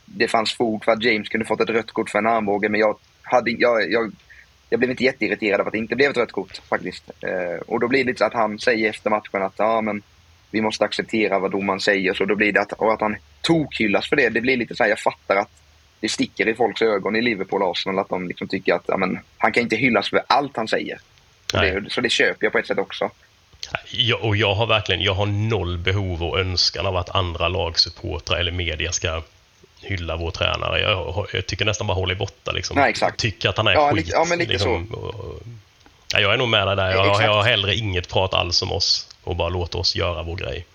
[0.05, 2.81] det fanns fog för att James kunde fått ett rött kort för en armbåge men
[2.81, 4.13] jag, hade, jag, jag,
[4.73, 7.11] jag blev inte jätteirriterad av att det inte blev ett rött kort faktiskt.
[7.21, 10.03] Eh, och då blir det lite så att han säger efter matchen att ja, men
[10.51, 12.15] vi måste acceptera vad domaren säger.
[12.15, 14.29] Så då blir det att, och att han tokhyllas för det.
[14.29, 15.51] Det blir lite så här, jag fattar att
[16.01, 18.97] det sticker i folks ögon i Liverpool och Arsenal att de liksom tycker att ja,
[18.97, 21.01] men, han kan inte hyllas för allt han säger.
[21.51, 23.11] Så det, så det köper jag på ett sätt också.
[23.91, 28.39] Jag, och jag har verkligen jag har noll behov och önskan av att andra lagsupportrar
[28.39, 29.23] eller media ska
[29.83, 30.81] hylla vår tränare.
[30.81, 32.53] Jag, jag tycker nästan bara hålla borta.
[32.53, 32.77] Liksom.
[32.77, 33.21] Nej, exakt.
[33.21, 34.09] Tycker att han är Ja, skit.
[34.13, 35.41] ja, men lite liksom, och,
[36.15, 36.91] ja, jag är nog med dig där.
[36.91, 37.25] Jag, Exakt.
[37.25, 40.67] jag har hellre inget prat alls om oss och bara låta oss göra vår grej.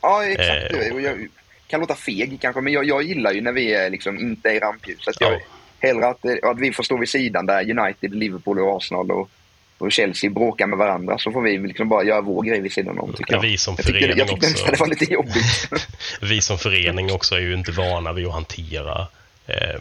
[0.00, 0.74] Ja, exakt.
[0.86, 1.28] Eh, Och jag
[1.66, 4.58] kan låta feg kanske, men jag, jag gillar ju när vi är liksom inte i
[4.58, 5.16] rampljuset.
[5.20, 5.38] Ja.
[5.78, 9.30] Hellre att, eh, att vi får stå vid sidan där United, Liverpool och Arsenal och,
[9.78, 12.98] och Chelsea bråkar med varandra så får vi liksom bara göra vår grej vid sidan
[12.98, 13.12] om.
[13.12, 13.42] Tycker Ja, jag.
[13.50, 14.66] vi som jag tyckte, jag tyckte också.
[14.66, 15.68] det var lite jobbigt.
[16.22, 19.06] Vi som förening också är ju inte vana vid att hantera
[19.46, 19.80] eh,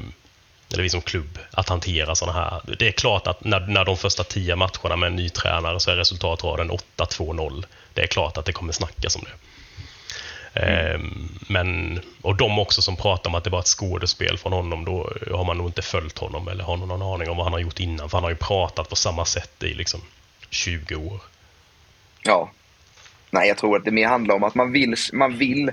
[0.73, 2.61] eller vi som klubb, att hantera sådana här.
[2.79, 5.91] Det är klart att när, när de första tio matcherna med en ny tränare så
[5.91, 7.65] är resultatraden 8-2-0.
[7.93, 9.31] Det är klart att det kommer snackas om det.
[10.55, 10.99] Eh,
[11.49, 14.85] men, och de också som pratar om att det bara är ett skådespel från honom,
[14.85, 17.59] då har man nog inte följt honom eller har någon aning om vad han har
[17.59, 18.09] gjort innan.
[18.09, 20.01] För han har ju pratat på samma sätt i liksom
[20.49, 21.21] 20 år.
[22.23, 22.51] Ja.
[23.31, 25.71] Nej, jag tror att det mer handlar om att man vill, man vill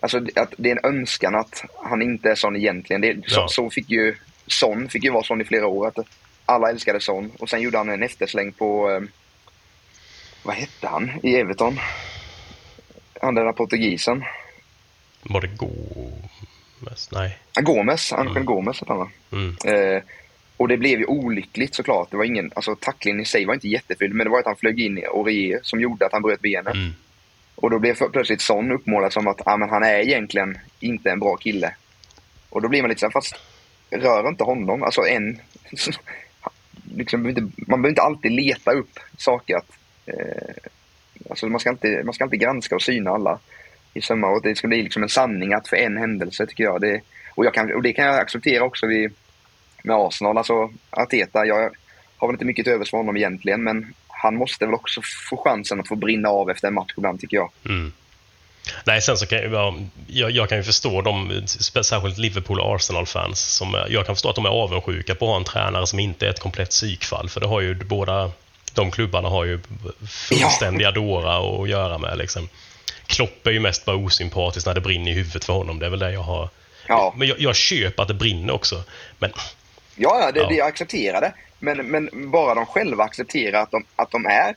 [0.00, 3.00] alltså att det är en önskan att han inte är sån egentligen.
[3.00, 3.48] Det, så, Ja.
[3.48, 4.16] så fick ju
[4.46, 5.86] Son fick ju vara sån i flera år.
[5.86, 5.98] Att
[6.46, 9.00] alla älskade Son och sen gjorde han en eftersläng på, eh,
[10.42, 11.78] vad hette han i Everton?
[13.22, 14.24] Han den där portugisen.
[15.22, 17.10] Var det Gomes?
[17.12, 17.38] Nej.
[17.60, 19.10] Gomes, Angel Gomes hette han va?
[19.32, 19.56] Mm.
[19.64, 20.02] Eh,
[20.56, 22.10] och det blev ju olyckligt såklart.
[22.10, 24.56] Det var ingen, alltså tacklingen i sig var inte jätteful men det var att han
[24.56, 26.74] flög in i Orier som gjorde att han bröt benet.
[26.74, 26.92] Mm.
[27.54, 31.20] Och då blev plötsligt Son uppmålad som att ah, men han är egentligen inte en
[31.20, 31.74] bra kille.
[32.48, 33.34] Och då blir man lite så här, fast
[33.90, 34.82] rör inte honom.
[34.82, 35.40] Alltså en...
[36.94, 39.70] liksom, man behöver inte alltid leta upp saker att...
[40.06, 40.70] Eh,
[41.30, 43.38] alltså man ska, inte, man ska inte granska och syna alla
[43.94, 44.28] i sömmar.
[44.28, 46.80] Och det ska bli liksom en sanning att för en händelse tycker jag.
[46.80, 47.00] Det,
[47.34, 49.12] och, jag kan, och det kan jag acceptera också vid,
[49.82, 50.38] med Arsenal.
[50.38, 51.70] Alltså Arteta, jag
[52.16, 55.00] har väl inte mycket till övers för honom egentligen men han måste väl också
[55.30, 57.50] få chansen att få brinna av efter en match ibland tycker jag.
[57.64, 57.92] Mm.
[58.84, 61.42] Nej, sen så kan jag, jag, jag kan ju förstå de,
[61.82, 65.36] särskilt Liverpool och Arsenal-fans, som, jag kan förstå att de är avundsjuka på att ha
[65.36, 68.30] en tränare som inte är ett komplett psykfall, för det har ju båda
[68.78, 69.60] de klubbarna har ju
[70.28, 72.18] fullständiga dårar att göra med.
[72.18, 72.48] Liksom.
[73.06, 75.90] Klopp är ju mest bara osympatisk när det brinner i huvudet för honom, det är
[75.90, 76.48] väl det jag har.
[76.88, 77.14] Ja.
[77.16, 78.82] Men jag, jag köper att det brinner också,
[79.18, 79.32] men
[79.96, 80.48] Ja, ja, det, Ja.
[80.48, 81.32] det jag accepterar det.
[81.58, 84.54] Men, men bara de själva accepterar att de, att de är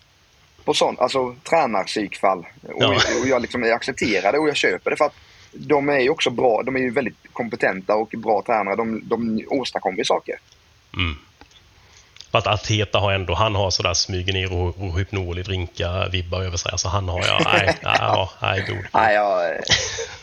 [0.66, 2.40] på sån, alltså tränarpsykfall.
[2.64, 2.88] Och, Ja.
[3.22, 5.16] och jag, liksom, jag accepterar det och jag köper det för att
[5.54, 8.76] de är ju också bra, de är ju väldigt kompetenta och bra tränare.
[8.76, 10.36] De, de åstadkommer saker.
[12.32, 16.08] För att Arteta har ändå, han har sådär smyger ner och, och hypnol i drinka
[16.12, 16.72] vibbar över sig.
[16.72, 18.78] Alltså han har, ja, nej, ja, nej, god.
[18.94, 19.52] Nej, jag,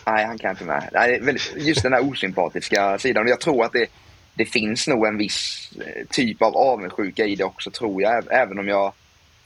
[0.06, 0.88] nej, han kan inte med.
[0.92, 3.28] Nej, det just den här osympatiska sidan.
[3.28, 3.86] Jag tror att det,
[4.34, 8.12] det finns nog en viss eh, typ av avundsjuka i det också, tror jag.
[8.24, 8.92] Äv- Även om jag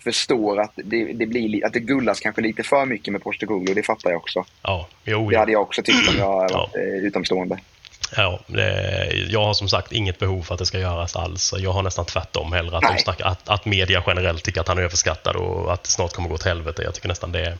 [0.05, 3.75] förstår att det, det, blir, li- att det gullas kanske lite för mycket med Postecoglou.
[3.75, 4.45] Det fattar jag också.
[4.63, 5.39] Ja, jo, Det ja.
[5.41, 6.57] hade jag också tyckt om jag Ja.
[6.59, 7.59] varit eh, utomstående.
[8.17, 8.41] Ja,
[9.29, 11.55] jag har som sagt inget behov för att det ska göras alls.
[11.59, 14.79] Jag har nästan tvärtom hellre att, de snackar, att, att media generellt tycker att han
[14.79, 16.83] är överskattad och att det snart kommer gå åt helvete.
[16.83, 17.59] Jag tycker nästan det är,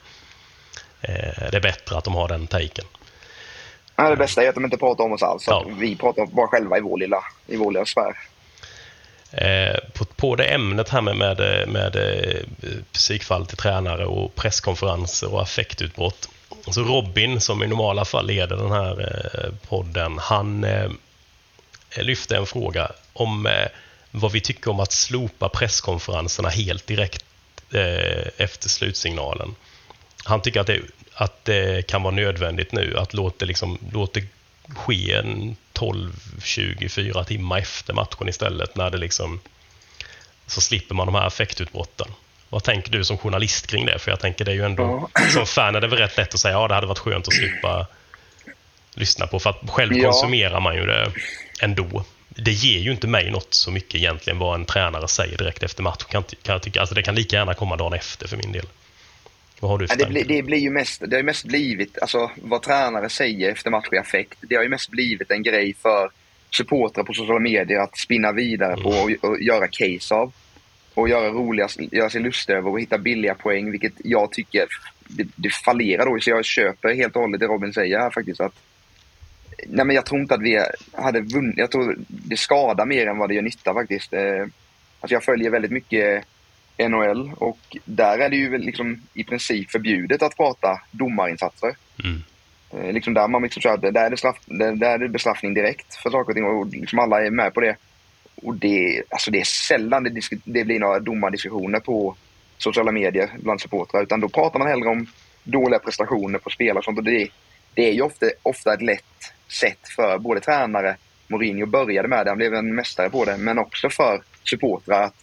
[1.01, 2.85] eh, det är bättre att de har den taken.
[3.97, 5.45] Nej, det bästa är att de inte pratar om oss alls.
[5.47, 5.67] Ja.
[5.79, 8.17] Vi pratar bara själva i vår lilla, i vår lilla sfär.
[9.33, 12.41] Eh, på, på det ämnet här med, med, med eh,
[12.93, 16.29] psykfall till tränare och presskonferenser och affektutbrott.
[16.71, 20.91] Så Robin, som i normala fall leder den här eh, podden, han eh,
[21.91, 23.49] eh, lyfte en fråga om
[24.11, 27.25] vad vi tycker om att slopa presskonferenserna helt direkt
[28.37, 29.55] efter slutsignalen.
[30.25, 30.81] Han tycker att det,
[31.15, 34.21] att det kan vara nödvändigt nu att låta det, liksom, låta
[34.77, 39.41] ske en 12-24 timmar efter matchen istället när det liksom
[40.47, 42.09] så slipper man de här affektutbrotten.
[42.53, 43.99] Vad tänker du som journalist kring det?
[43.99, 46.41] För jag tänker det är ju ändå, som fan är det väl rätt lätt att
[46.41, 47.87] säga ja det hade varit skönt att slippa
[48.95, 49.39] lyssna på.
[49.39, 50.05] För att själv Ja.
[50.05, 51.13] konsumerar man ju det
[51.63, 52.05] ändå.
[52.29, 55.83] Det ger ju inte mig något så mycket egentligen vad en tränare säger direkt efter
[55.83, 56.05] match.
[56.05, 56.81] Kan, kan jag tycka.
[56.81, 58.67] Alltså det kan lika gärna komma dagen efter för min del.
[59.61, 61.45] Vad har du för Ja, det, blir, det blir ju mest, det har ju mest
[61.45, 65.43] blivit, alltså vad tränare säger efter match i affekt, det har ju mest blivit en
[65.43, 66.11] grej för
[66.57, 70.33] supportrar på sociala medier att spinna vidare på och, och göra case av.
[70.95, 74.67] Och göra roliga, göra sig lustiga över och hitta billiga poäng, vilket jag tycker
[75.09, 76.21] det, det fallerar då.
[76.21, 78.41] Så jag köper helt och hållet det Robin säger här faktiskt.
[78.41, 78.55] Att,
[79.67, 81.59] nej men jag tror inte att vi hade vunnit.
[81.59, 84.13] Jag tror det skadar mer än vad det gör nytta faktiskt.
[84.13, 84.43] Eh,
[85.01, 86.25] alltså jag följer väldigt mycket
[86.79, 91.77] NHL och där är det ju liksom i princip förbjudet att prata domarinsatser.
[92.05, 92.23] Mm.
[92.71, 96.11] Eh, liksom där man liksom där är, det straff, där är det bestraffning direkt för
[96.11, 97.77] saker och ting och liksom alla är med på det.
[98.35, 102.17] Och det, alltså det är sällan det, det blir några domardiskussioner på
[102.59, 105.07] sociala medier bland supportrar utan då pratar man hellre om
[105.45, 106.99] dåliga prestationer på spel och sånt.
[106.99, 107.29] Och det,
[107.75, 110.97] det är ju ofta, ofta ett lätt sätt för både tränare,
[111.29, 115.15] Mourinho började med det, han blev en mästare på det, men också för supportrar att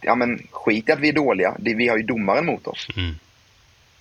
[0.00, 2.88] ja, men skit i att vi är dåliga, vi har ju domaren mot oss.
[2.96, 3.14] Mm.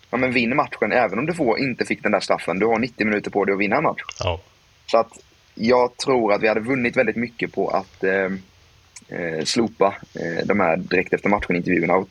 [0.09, 2.59] Ja, men vinn matchen, även om du får, inte fick den där straffen.
[2.59, 4.01] Du har 90 minuter på dig att vinna en match.
[4.19, 4.41] Ja.
[4.85, 5.11] Så att
[5.57, 8.25] jag tror att vi hade vunnit väldigt mycket på att eh,
[9.19, 12.09] eh slopa eh, de här direkt efter matchen-intervjuerna och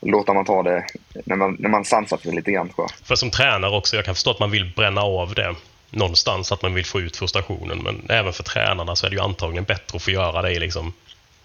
[0.00, 0.84] låta man ta det
[1.24, 2.68] när man, när man sansat sig lite grann.
[2.68, 3.06] Tror jag.
[3.06, 5.54] För som tränare också, jag kan förstå att man vill bränna av det
[5.90, 7.78] någonstans, att man vill få ut frustrationen.
[7.78, 10.58] Men även för tränarna så är det ju antagligen bättre att få göra det i
[10.58, 10.92] liksom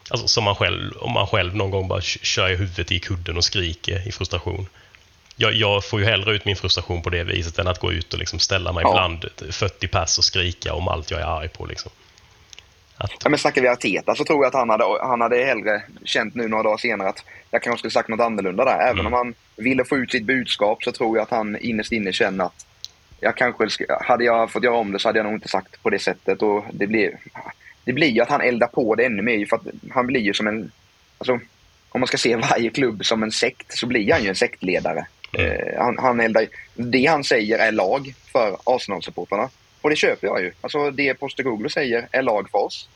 [0.09, 3.37] Alltså som man själv, om man själv någon gång bara kör i huvudet i kudden
[3.37, 4.67] och skriker i frustration.
[5.35, 8.13] Jag, jag får ju hellre ut min frustration på det viset än att gå ut
[8.13, 8.91] och liksom ställa mig Ja.
[8.91, 11.65] bland 40 pass och skrika om allt jag är arg på.
[11.65, 11.91] Liksom.
[12.97, 15.83] Att, Ja, men snackar vi Arteta så tror jag att han hade, han hade hellre
[16.05, 18.89] känt nu några dagar senare att jag kanske skulle sagt något annorlunda där.
[18.89, 22.13] Även om han ville få ut sitt budskap så tror jag att han innerst inne
[22.13, 22.65] känner att
[23.19, 25.89] jag kanske, hade jag fått göra om det så hade jag nog inte sagt på
[25.89, 26.41] det sättet.
[26.41, 27.17] Och det blir,
[27.83, 30.33] det blir ju att han eldar på det ännu mer för att han blir ju
[30.33, 30.71] som en,
[31.17, 31.39] alltså
[31.89, 35.05] om man ska se varje klubb som en sekt så blir han ju en sektledare.
[35.33, 39.49] Eh, han, han eldar, det han säger är lag för Arsenal-supportrarna.
[39.81, 40.51] Och det köper jag ju.
[40.61, 42.89] Alltså det Postecoglou säger är lag för oss.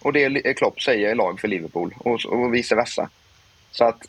[0.00, 3.08] Och det Klopp säger är lag för Liverpool och, och vice versa.
[3.70, 4.06] Så att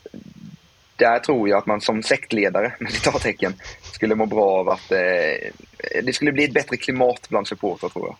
[0.96, 3.54] där tror jag att man som sektledare, med citattecken,
[3.92, 5.50] skulle må bra av att eh,
[6.02, 8.16] det skulle bli ett bättre klimat bland supportrar tror jag.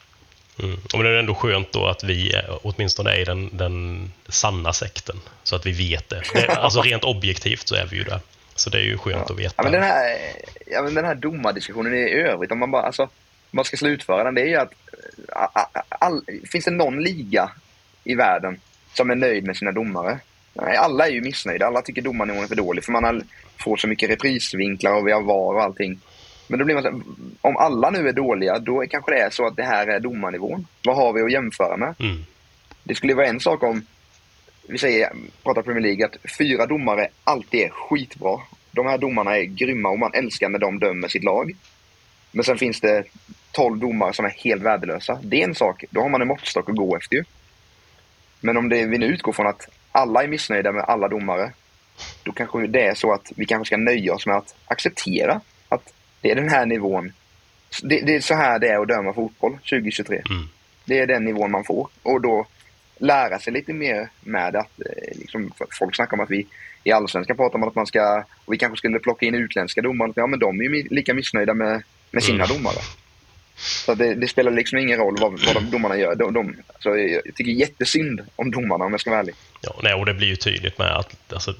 [0.66, 0.80] mm.
[0.94, 5.16] Och det är ändå skönt då att vi åtminstone är i den, den sanna sekten.
[5.42, 6.22] Så att vi vet det.
[6.34, 8.20] det alltså rent objektivt så är vi ju där.
[8.60, 9.54] Så det är ju skönt att veta.
[9.56, 10.16] Ja, men den här,
[10.66, 13.08] ja, men den här domardiskussionen i övrigt, om man bara, alltså,
[13.50, 14.72] man ska slutföra den, det är ju att
[15.88, 17.50] all, finns det någon liga
[18.04, 18.60] i världen
[18.94, 20.18] som är nöjd med sina domare?
[20.54, 21.66] Nej, alla är ju missnöjda.
[21.66, 23.22] Alla tycker domarnivån är för dålig för man har,
[23.56, 26.00] får så mycket reprisvinklar och vi har VAR och allting.
[26.46, 27.00] Men då blir man så här,
[27.40, 30.00] om alla nu är dåliga, då är kanske det är så att det här är
[30.00, 30.66] domarnivån.
[30.84, 31.94] Vad har vi att jämföra med?
[31.98, 32.24] Mm.
[32.84, 33.86] Det skulle vara en sak om,
[34.70, 35.12] vi säger,
[35.42, 38.40] pratar Premier League, att fyra domare alltid är skitbra.
[38.70, 41.52] De här domarna är grymma och man älskar när de dömer sitt lag.
[42.32, 43.04] Men sen finns det
[43.52, 45.18] 12 domare som är helt värdelösa.
[45.22, 47.24] Det är en sak, då har man en måttstock att gå efter ju.
[48.40, 51.52] Men om det, vi nu utgår från att alla är missnöjda med alla domare,
[52.22, 55.92] då kanske det är så att vi kanske ska nöja oss med att acceptera att
[56.20, 57.12] det är den här nivån.
[57.82, 60.22] Det, det är så här det är att döma fotboll 2023.
[60.30, 60.48] Mm.
[60.84, 61.88] Det är den nivån man får.
[62.02, 62.46] Och då
[63.00, 66.46] lära sig lite mer med att eh, liksom, folk snackar om att vi
[66.84, 70.12] i Allsvenskan pratar om att man ska, och vi kanske skulle plocka in utländska domare.
[70.16, 72.56] Ja men de är ju lika missnöjda med, med sina Mm.
[72.56, 72.78] domare.
[73.56, 76.14] Så det, det spelar liksom ingen roll vad, vad de domarna gör.
[76.14, 79.34] De, de, alltså, jag tycker jättesynd om domarna om jag ska vara ärlig.
[79.60, 81.54] Ja, nej, och det blir ju tydligt med att, alltså,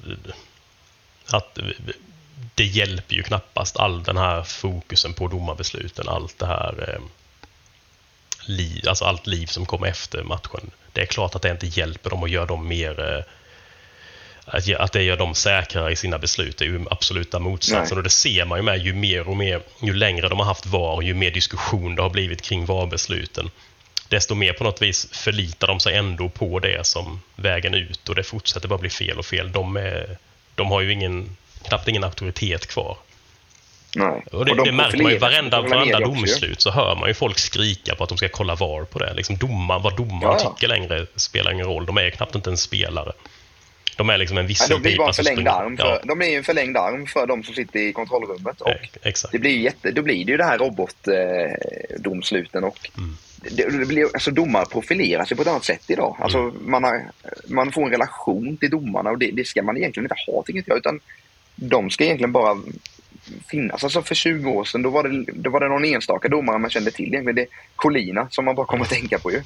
[1.31, 1.59] att
[2.55, 7.01] det hjälper ju knappast all den här fokusen på domarbesluten, allt det här eh,
[8.45, 10.71] liv, alltså allt liv som kommer efter matchen.
[10.93, 13.23] Det är klart att det inte hjälper dem och gör dem mer eh,
[14.79, 17.95] att, det gör dem säkrare i sina beslut det är ju absoluta motsatsen.
[17.95, 17.97] Nej.
[17.97, 20.65] Och det ser man ju med ju mer och mer, ju längre de har haft
[20.65, 23.49] VAR, ju mer diskussion det har blivit kring VAR-besluten.
[24.07, 28.15] Desto mer på något vis förlitar de sig ändå på det som vägen ut och
[28.15, 29.51] det fortsätter bara bli fel och fel.
[29.51, 30.17] De, är,
[30.55, 32.97] de har ju ingen, knappt ingen auktoritet kvar.
[33.95, 34.23] Nej.
[34.31, 37.13] Och det, de det märker man ju varenda, varenda också domslut så hör man ju
[37.13, 39.13] folk skrika på att de ska kolla VAR på det.
[39.13, 40.49] Liksom domar, vad domaren Ja, ja.
[40.55, 41.85] tycker längre spelar ingen roll.
[41.85, 43.11] De är knappt inte en spelare.
[43.97, 45.77] De är liksom en visselpipa som springer- arm.
[45.77, 48.61] För, De är ju en förlängd arm för de som sitter i kontrollrummet.
[48.61, 48.71] Och
[49.03, 53.17] Ja, det blir jätte, då blir det ju det här robotdomsluten och Mm.
[53.51, 56.17] det, det blir, alltså domare profilerar sig på ett annat sätt idag.
[56.19, 56.71] Alltså Mm.
[56.71, 57.05] man, har,
[57.47, 60.57] man får en relation till domarna och det, det ska man egentligen inte ha tycker
[60.59, 60.77] inte jag.
[60.77, 60.99] Utan
[61.55, 62.57] de ska egentligen bara
[63.47, 63.83] finnas.
[63.83, 66.69] Alltså för 20 år sedan då var det, då var det någon enstaka domare man
[66.69, 67.35] kände till egentligen.
[67.35, 69.41] Det är Colina som man bara kommer att tänka på ju.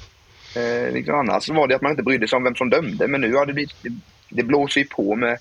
[0.56, 3.20] Eh, liksom annars var det att man inte brydde sig om vem som dömde men
[3.20, 3.92] nu har det blivit, det,
[4.28, 5.38] det blåser ju på med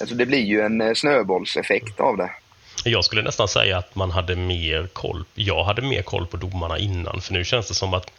[0.00, 2.30] Alltså det blir ju en eh, snöbollseffekt av det.
[2.84, 5.24] Jag skulle nästan säga att man hade mer koll.
[5.34, 8.10] Jag hade mer koll på domarna innan, för nu känns det som att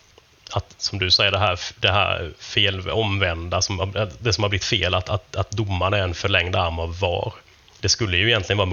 [0.52, 4.66] att, som du säger, det här, det här fel, omvända, som, det som har blivit
[4.66, 7.34] fel, att, att, att domaren är en förlängd arm av VAR.
[7.80, 8.70] Det skulle ju egentligen vara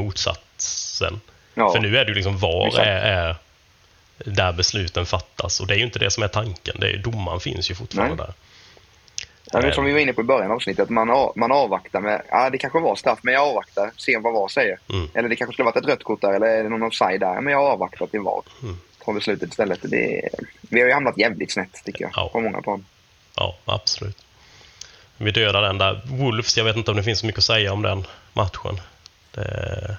[1.11, 1.20] motsatsen.
[1.55, 1.72] Ja.
[1.72, 3.36] För nu är det ju liksom VAR är, är
[4.24, 6.76] där besluten fattas och det är ju inte det som är tanken.
[6.80, 8.26] Det är, domaren finns ju fortfarande Nej.
[8.26, 8.34] där.
[9.53, 12.00] Ja, men som vi var inne på i början av avsnittet, man, a- man avvaktar
[12.00, 14.78] med, ja det kanske var straff, men jag avvaktar, ser vad VAR säger.
[14.92, 15.09] Mm.
[15.14, 17.40] Eller det kanske skulle varit ett rött kort där, eller är det någon offside där,
[17.40, 18.42] men jag avvaktar till VAR.
[18.62, 18.78] Mm.
[19.05, 19.78] Tar beslutet istället.
[19.82, 20.28] Det
[20.61, 22.28] vi har ju hamnat jävligt snett tycker jag, Ja.
[22.32, 22.84] på många plan.
[23.36, 24.18] Ja, absolut.
[25.16, 26.00] Vi dödar den där.
[26.05, 28.80] Wolves, jag vet inte om det finns så mycket att säga om den matchen.
[29.34, 29.96] Det,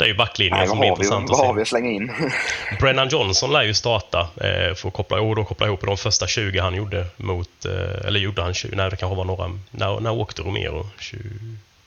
[0.00, 1.62] det är ju backlinjen Nej, som är har, vi, intressant vad har att vi se.
[1.62, 2.12] att slänga in?
[2.80, 6.26] Brennan Johnson lär ju starta eh, för att koppla, och då koppla ihop de första
[6.26, 10.00] 20 han gjorde mot, eh, eller gjorde han 20, nej det kanske var några, när,
[10.00, 10.86] när åkte Romero?
[10.98, 11.20] 20,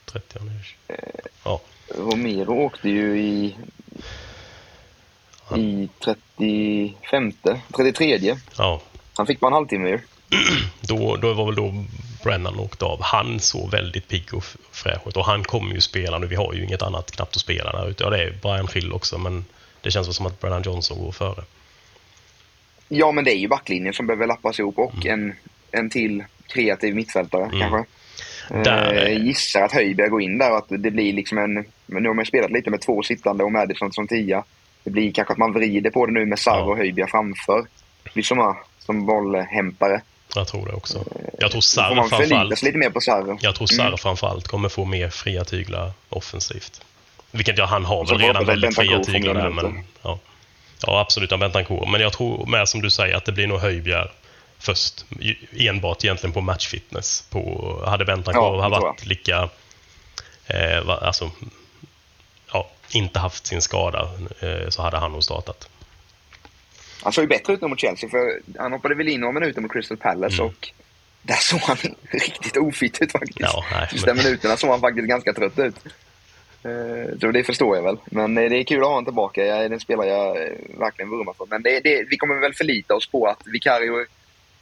[0.05, 0.95] 30, han är 20.
[1.43, 1.61] Ja,
[1.97, 3.55] Romero åkte ju i,
[5.55, 7.33] i 35,
[7.75, 8.35] 33.
[8.57, 8.81] ja.
[9.15, 9.99] Han fick bara en halvtimme ju.
[10.81, 11.83] Då, då var väl då
[12.23, 12.99] Brennan åkte av.
[13.01, 16.27] Han såg väldigt pigg och fräsch ut och han kommer ju spela nu.
[16.27, 18.03] Vi har ju inget annat knappt att spela där ute.
[18.03, 19.45] Ja, det är Brian Schill också, men
[19.81, 21.43] det känns väl som att Brennan Johnson går före.
[22.89, 25.13] Ja, men det är ju backlinjen som behöver lappas ihop och Mm.
[25.23, 25.33] en,
[25.81, 27.85] en till kreativ mittfältare kanske.
[28.49, 31.65] Där är- Eh, gissar att Höjberg går in där och att det blir liksom en...
[31.85, 34.43] Nu har man spelat lite med två sittande och Madison som tia.
[34.83, 36.63] Det blir kanske att man vrider på det nu med Sarr Ja.
[36.63, 37.65] och Höjberg framför.
[38.13, 40.01] Blir som, bollhämpare.
[40.35, 41.05] Jag tror det också.
[41.39, 43.37] Jag tror Sarr framförallt, lite mer på Sarr.
[43.41, 46.81] jag tror Sarr framförallt kommer få mer fria tyglar offensivt.
[47.31, 49.49] Vilket ja, han har väl redan väldigt fria tyglar där.
[49.49, 50.19] Men, ja.
[50.81, 51.89] ja, absolut av Bentancourt.
[51.89, 54.09] Men jag tror med som du säger att det blir nog Höjbjerg
[54.59, 55.05] först.
[55.57, 57.25] Enbart egentligen på matchfitness.
[57.29, 59.49] På, hade Bentancourt Ja, varit lika...
[60.47, 61.31] Eh, alltså,
[62.53, 64.09] ja, inte haft sin skada
[64.39, 65.69] eh, så hade han nog startat.
[67.03, 69.61] Han såg ju bättre ut nu mot Chelsea för han hoppade väl in några minuter
[69.61, 70.69] mot Crystal Palace och
[71.21, 71.77] där såg han
[72.11, 73.39] riktigt ofit ut faktiskt.
[73.39, 73.49] Mm.
[73.53, 75.75] Ja, nej, Sista men- minuterna såg han faktiskt ganska trött ut.
[76.63, 77.97] Eh, Så det förstår jag väl.
[78.05, 79.45] Men eh, det är kul att ha honom tillbaka.
[79.45, 81.45] Jag är den spelare jag eh, verkligen vurmar för.
[81.49, 84.05] Men det, det, vi kommer väl förlita oss på att Vicario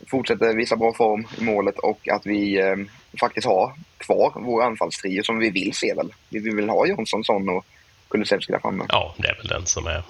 [0.07, 2.75] fortsätter visa bra form i målet och att vi eh,
[3.19, 6.13] faktiskt har kvar vår anfallstrio som vi vill se väl.
[6.29, 7.65] Vi vill ha Jonsson, Son och
[8.09, 8.85] Kulusevski där framme.
[8.89, 10.03] Ja, det är väl den som är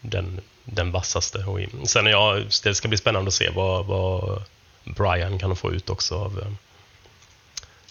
[0.00, 1.44] den, den vassaste.
[1.84, 4.42] Sen jag, det ska bli spännande att se vad, vad
[4.84, 6.38] Brian kan få ut också av...
[6.38, 6.52] eh,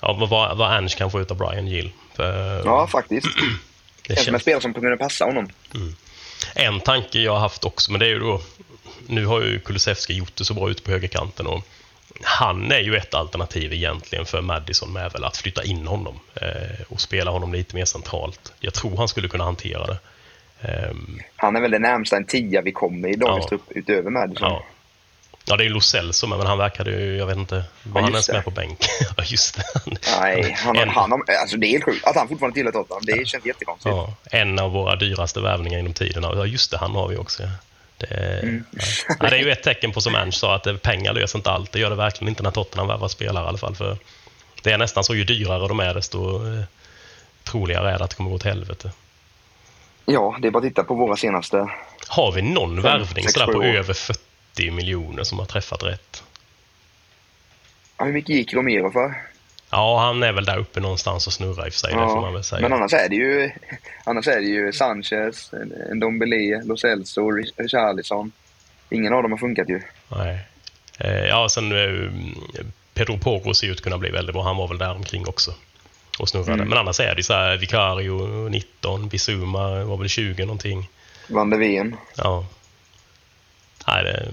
[0.01, 1.91] Ja, vad- vad, Ange kan få ut av Brian Gill.
[2.65, 3.27] Ja, faktiskt.
[4.07, 5.49] det Känns som en spelare som kommer kunna passa honom.
[6.55, 8.41] en tanke jag har haft också, men det är ju då...
[9.07, 11.67] Nu har ju Kulusevski gjort det så bra ute på högerkanten och
[12.23, 16.81] han är ju ett alternativ egentligen för Madison med väl att flytta in honom eh,
[16.89, 18.53] och spela honom lite mer centralt.
[18.59, 19.97] Jag tror han skulle kunna hantera det.
[20.61, 23.49] Ehm, Han är väl det närmsta en tia vi kommer i dagens Ja.
[23.49, 24.49] trupp utöver Madison.
[24.49, 24.63] Ja.
[25.47, 28.01] Ja, det är ju Lo Celso med, men han verkade ju, jag vet inte, var
[28.01, 28.77] Ja, han ens med på bänk?
[29.17, 29.63] ja, just det.
[30.21, 32.05] Nej, han, en, han, alltså det är helt sjukt.
[32.07, 33.95] Att han fortfarande tillhör Tottenham, det känns jättekonstigt.
[33.95, 36.23] ja, en av våra dyraste värvningar inom tiden.
[36.23, 37.43] Ja, just det, han har vi också.
[37.43, 37.49] ja.
[37.97, 38.63] Det, Mm.
[38.71, 39.15] ja.
[39.19, 41.71] Ja, det är ju ett tecken på, som Ernst sa, att pengar löser inte allt.
[41.71, 43.75] Det gör det verkligen inte när Tottenham värvar spelare i alla fall.
[43.75, 43.97] För
[44.63, 46.63] det är nästan så, ju dyrare de är, desto eh,
[47.43, 48.91] troligare är det att det kommer gå till helvete.
[50.05, 51.69] Ja, det är bara att titta på våra senaste.
[52.07, 53.65] Har vi någon värvning sådär på år.
[53.65, 56.23] över 40 miljoner som har träffat rätt?
[57.97, 59.15] Ja, hur mycket gick Romero för?
[59.69, 62.21] Ja, han är väl där uppe någonstans och snurrar i och för sig, det får
[62.21, 62.61] man väl säga.
[62.61, 63.51] Men annars är det ju,
[64.03, 65.51] annars är det ju Sanchez,
[65.93, 68.31] Ndombele, Lo Celso, Richarlison.
[68.89, 69.81] Ingen av dem har funkat ju.
[70.07, 70.39] Nej.
[70.99, 72.11] Eh, ja, sen eh,
[72.93, 74.43] Pedro Porro ser ut att kunna bli väldigt bra.
[74.43, 75.53] Han var väl där omkring också
[76.19, 76.53] och snurrade.
[76.53, 76.69] Mm.
[76.69, 80.89] Men annars är det ju så här, Vicario 19, Bisuma var väl 20 någonting.
[81.27, 81.95] Van de Ven.
[82.15, 82.45] Ja.
[83.87, 84.31] Nej, det...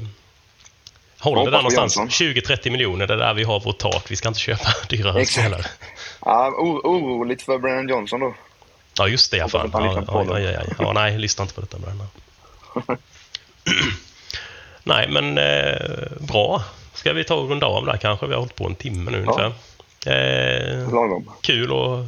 [1.19, 1.97] Håll det där någonstans.
[1.97, 2.09] Jansson.
[2.09, 4.11] 20-30 miljoner, det är där vi har vårt tak.
[4.11, 5.47] Vi ska inte köpa dyrare Exakt.
[5.47, 5.67] spelare.
[6.21, 8.35] Ja, oroligt för Brennan Johnson då.
[8.99, 9.51] Ja, just det.
[9.51, 9.71] Fan.
[9.73, 12.07] Ja, ja, ja, ja, nej, lyssna inte på detta Bränna.
[14.83, 16.63] nej, men eh, bra.
[16.95, 18.27] Ska vi ta och runda av där kanske?
[18.27, 19.53] Vi har hållit på en timme nu ungefär.
[20.07, 20.89] Eh,
[21.41, 22.07] kul att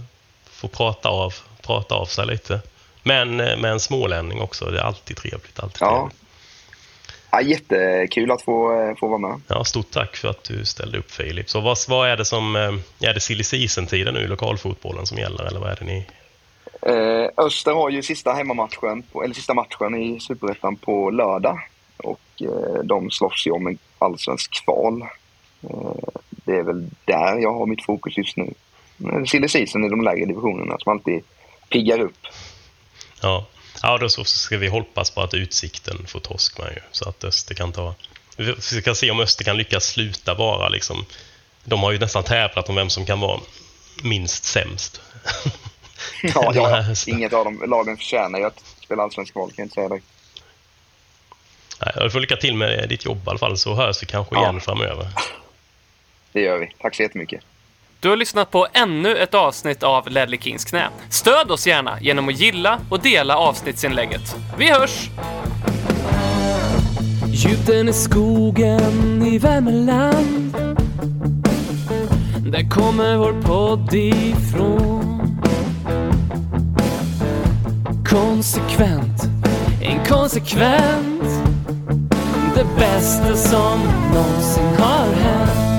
[0.51, 2.61] få prata av, prata av sig lite.
[3.03, 4.65] Men eh, med en smålänning också.
[4.65, 5.61] Det är alltid trevligt.
[5.61, 5.97] Alltid Ja.
[5.97, 6.17] trevligt.
[7.31, 9.41] Ja, jättekul att få, eh, få vara med.
[9.49, 11.51] Ja, stort tack för att du ställde upp Filip.
[11.51, 12.57] Så vad, vad är det som...
[12.57, 16.07] eh, Är det silly season-tiden nu i lokalfotbollen som gäller eller vad är det ni...
[16.83, 21.59] Eh, Öster har ju sista hemmamatchen, på, eller sista matchen i Superettan på lördag.
[21.97, 25.03] Och eh, de slåss ju om en allsvensk kval.
[25.63, 26.04] Eh,
[26.45, 28.55] det är väl där jag har mitt fokus just nu.
[29.27, 31.23] Silly season i de lägre divisionerna som alltid
[31.69, 32.27] piggar upp.
[33.21, 33.47] Ja,
[33.83, 36.81] ja då så ska vi hoppas på att Utsikten får torsk med ju.
[36.91, 37.95] Så att Öster kan ta,
[38.37, 41.05] Vi ska se om Öster kan lyckas sluta vara liksom...
[41.65, 43.41] De har ju nästan tävlat om vem som kan vara
[44.03, 45.01] minst sämst.
[46.23, 46.95] Ja, ja, ja.
[47.07, 50.07] Inget av dem lagen förtjänar ju att spela allsvensk val, kan jag inte säga direkt.
[51.81, 54.35] Nej, Du får lycka till med ditt jobb i alla fall, så hörs vi kanske
[54.35, 54.43] Ja.
[54.43, 55.09] igen framöver.
[56.35, 56.73] Det gör vi.
[56.79, 57.41] Tack så jättemycket.
[58.01, 60.89] Du har lyssnat på ännu ett avsnitt av Ledley Kings knä.
[61.11, 64.37] Stöd oss gärna genom att gilla och dela avsnittsinlägget.
[64.59, 65.09] Vi hörs!
[67.27, 70.57] Djupen i skogen i Värmeland
[72.53, 75.41] Där kommer vår podd ifrån
[78.11, 79.23] Konsekvent,
[79.83, 81.25] inkonsekvent
[82.55, 83.81] Det bästa som
[84.15, 85.74] någonsin har hänt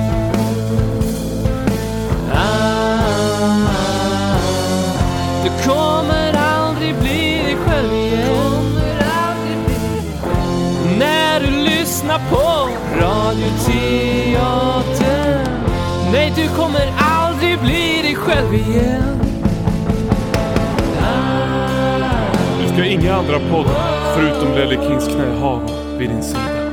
[12.16, 12.68] lyssna på
[13.00, 14.36] Radioteatern
[16.12, 19.20] Nej, du kommer aldrig bli dig själv igen
[22.62, 25.60] Du ska inga andra poddar förutom Lelle Kings knä ha
[25.98, 26.65] vid din sida.